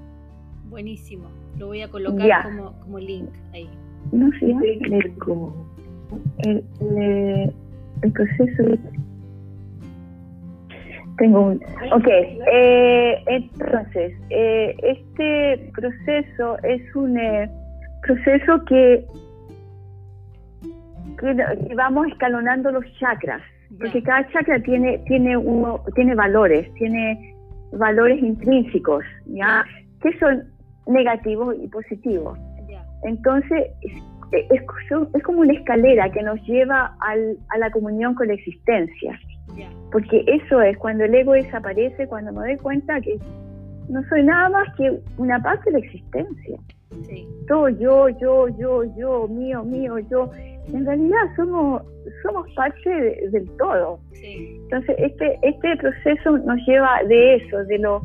[0.65, 3.69] Buenísimo, lo voy a colocar como, como, link ahí.
[4.11, 7.53] No sé, el, el, el,
[8.01, 8.63] el proceso
[11.17, 11.61] tengo un...
[11.91, 17.49] Ok, eh, entonces, eh, este proceso es un eh,
[18.01, 19.05] proceso que,
[21.19, 23.41] que, vamos escalonando los chakras
[23.79, 27.35] porque cada chakra tiene tiene uno tiene valores tiene
[27.71, 29.65] valores intrínsecos ya
[30.01, 30.43] que son
[30.87, 32.37] negativos y positivos
[33.03, 33.93] entonces es,
[34.49, 39.19] es, como una escalera que nos lleva al, a la comunión con la existencia.
[39.91, 43.19] Porque eso es cuando el ego desaparece cuando me doy cuenta que
[43.89, 46.57] no soy nada más que una parte de la existencia.
[47.47, 50.31] Todo yo yo yo yo mío mío yo.
[50.73, 51.83] En realidad somos,
[52.23, 52.89] somos parte
[53.31, 53.99] del todo.
[54.13, 58.01] Entonces, este, este proceso nos lleva de eso, de lo,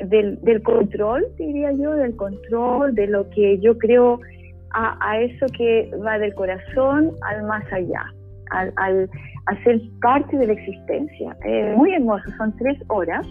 [0.00, 4.20] del, del, control, diría yo, del control, de lo que yo creo
[4.70, 8.04] a, a, eso que va del corazón al más allá,
[8.50, 9.08] al, al,
[9.46, 11.36] a ser parte de la existencia.
[11.44, 13.26] Es muy hermoso, son tres horas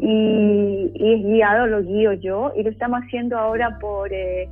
[0.00, 4.48] y, es guiado, lo guío yo y lo estamos haciendo ahora por, eh,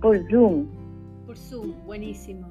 [0.00, 0.66] por Zoom.
[1.26, 2.48] Por Zoom, buenísimo.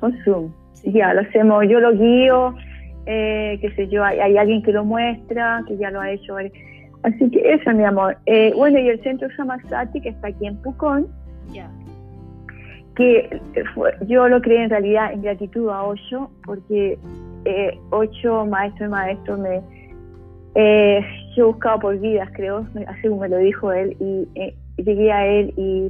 [0.00, 0.52] Por Zoom.
[0.84, 2.54] Ya, lo hacemos, yo lo guío,
[3.06, 6.36] eh, qué sé yo, hay, alguien que lo muestra, que ya lo ha hecho.
[7.02, 8.16] Así que eso, mi amor.
[8.26, 11.08] Eh, bueno, y el centro Samasati, que está aquí en Pucón,
[12.96, 13.40] que
[14.06, 16.98] yo lo creé en realidad en gratitud a Ocho, porque
[17.44, 19.62] eh, Ocho, maestro y maestro, me,
[20.54, 21.00] eh,
[21.36, 25.26] yo he buscado por vidas, creo, así me lo dijo él, y eh, llegué a
[25.26, 25.88] él y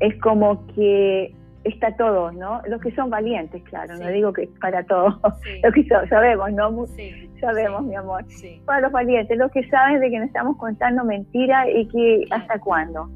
[0.00, 1.32] es como que
[1.66, 2.62] está todo, ¿no?
[2.66, 5.14] Los que son valientes, claro, no digo que para todos,
[5.62, 6.86] los que sabemos, ¿no?
[7.40, 8.24] sabemos, mi amor.
[8.64, 12.58] Para los valientes, los que saben de que nos estamos contando mentiras y que hasta
[12.58, 13.10] cuándo.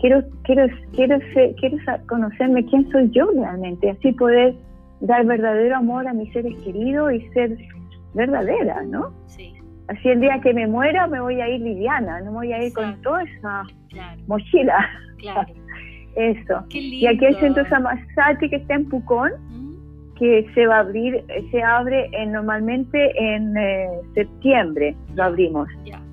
[0.00, 1.18] Quiero, quiero, quiero,
[1.58, 1.76] quiero
[2.08, 4.54] conocerme quién soy yo realmente, así poder
[5.00, 7.56] dar verdadero amor a mis seres queridos y ser
[8.14, 9.12] verdadera, ¿no?
[9.26, 9.54] Sí.
[9.88, 12.64] Así el día que me muera me voy a ir liviana, no me voy a
[12.64, 13.62] ir con toda esa
[14.26, 14.88] mochila.
[15.18, 15.52] Claro.
[16.16, 16.64] Eso.
[16.70, 20.14] Y aquí el centro Samasati que está en Pucón, mm.
[20.18, 25.68] que se va a abrir, se abre normalmente en eh, septiembre, lo abrimos.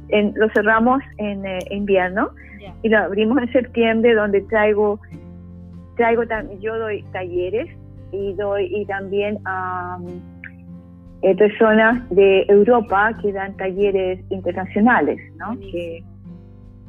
[0.09, 2.29] En, lo cerramos en eh, invierno
[2.83, 4.99] y lo abrimos en septiembre donde traigo,
[5.95, 6.23] traigo
[6.59, 7.69] yo doy talleres
[8.11, 9.97] y doy y también a
[11.21, 15.57] eh, personas de Europa que dan talleres internacionales, ¿no?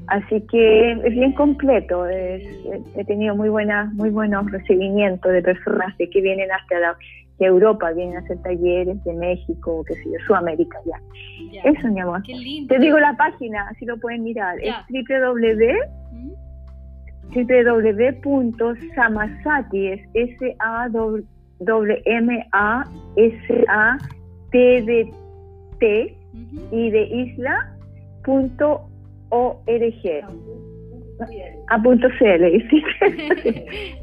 [0.08, 2.06] Así que es bien completo.
[2.08, 6.96] he tenido muy buenas, muy buenos recibimientos de personas de que vienen hasta
[7.38, 11.00] de Europa, vienen a hacer talleres de México, qué sé yo, Sudamérica ya.
[11.64, 12.22] Eso, mi amor.
[12.22, 14.56] Te digo la página, así lo pueden mirar.
[14.60, 16.04] Es www
[18.22, 22.84] www.samasati, es S A W M A
[23.16, 23.98] S A
[24.50, 25.10] T de
[25.80, 26.16] T
[26.70, 27.70] y de isla
[28.24, 28.88] punto
[31.68, 32.42] a punto cl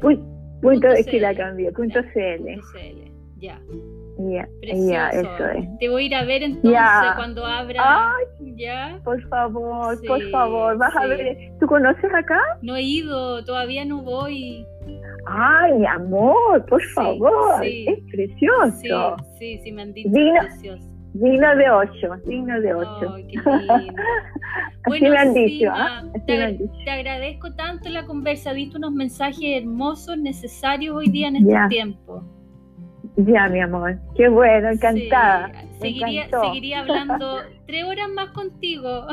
[0.62, 2.60] punto, de que la cambié punto cl
[3.36, 3.60] ya.
[4.18, 5.78] Ya ya eso es.
[5.78, 8.12] Te voy a ir a ver entonces cuando abra.
[8.56, 9.00] Ya.
[9.02, 11.50] por favor por favor vas a ver.
[11.58, 14.66] Tú conoces acá no he ido todavía no voy.
[15.24, 19.16] Ay, amor, por favor, es precioso.
[19.38, 20.91] Sí, sí, sí, me han dicho precioso.
[21.14, 23.14] Digno de ocho, digno de ocho.
[23.14, 23.38] Ay, qué
[24.86, 25.70] bueno, me han dicho,
[26.26, 31.58] te, te, agradezco tanto la conversa, viste unos mensajes hermosos, necesarios hoy día en este
[31.68, 32.24] tiempo.
[33.16, 35.52] Ya, mi amor, qué bueno, encantada.
[35.80, 39.06] Seguiría, seguiría hablando tres horas más contigo.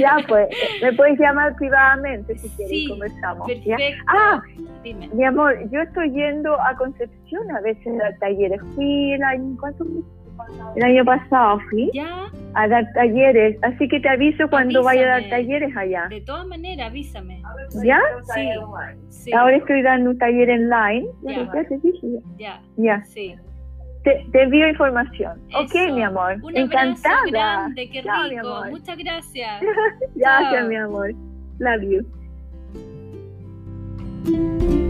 [0.00, 0.48] Ya, pues,
[0.80, 3.46] me puedes llamar privadamente si quieres sí, conversamos.
[3.46, 4.04] Perfecto.
[4.06, 4.40] Ah,
[4.82, 5.10] Dime.
[5.12, 8.60] mi amor, yo estoy yendo a Concepción a veces a talleres.
[8.74, 9.84] Fui el año, ¿cuánto
[10.76, 12.26] El año pasado fui ¿Ya?
[12.54, 16.06] a dar talleres, así que te aviso cuando vaya a dar talleres allá.
[16.08, 17.42] De todas maneras, avísame.
[17.84, 18.00] ¿Ya?
[18.34, 18.48] Sí.
[19.08, 19.32] sí.
[19.32, 21.06] Ahora estoy dando un taller online.
[21.22, 22.08] Ya, ya te dije.
[22.38, 22.60] Ya.
[22.76, 23.04] Ya.
[23.04, 23.34] Sí.
[24.04, 25.40] Te, envío información.
[25.54, 26.36] Ok, mi amor.
[26.42, 27.22] Un Encantada.
[27.26, 28.64] grande, qué rico.
[28.70, 29.62] Muchas gracias.
[30.14, 31.12] gracias, mi amor.
[31.58, 31.82] Love
[34.24, 34.81] you.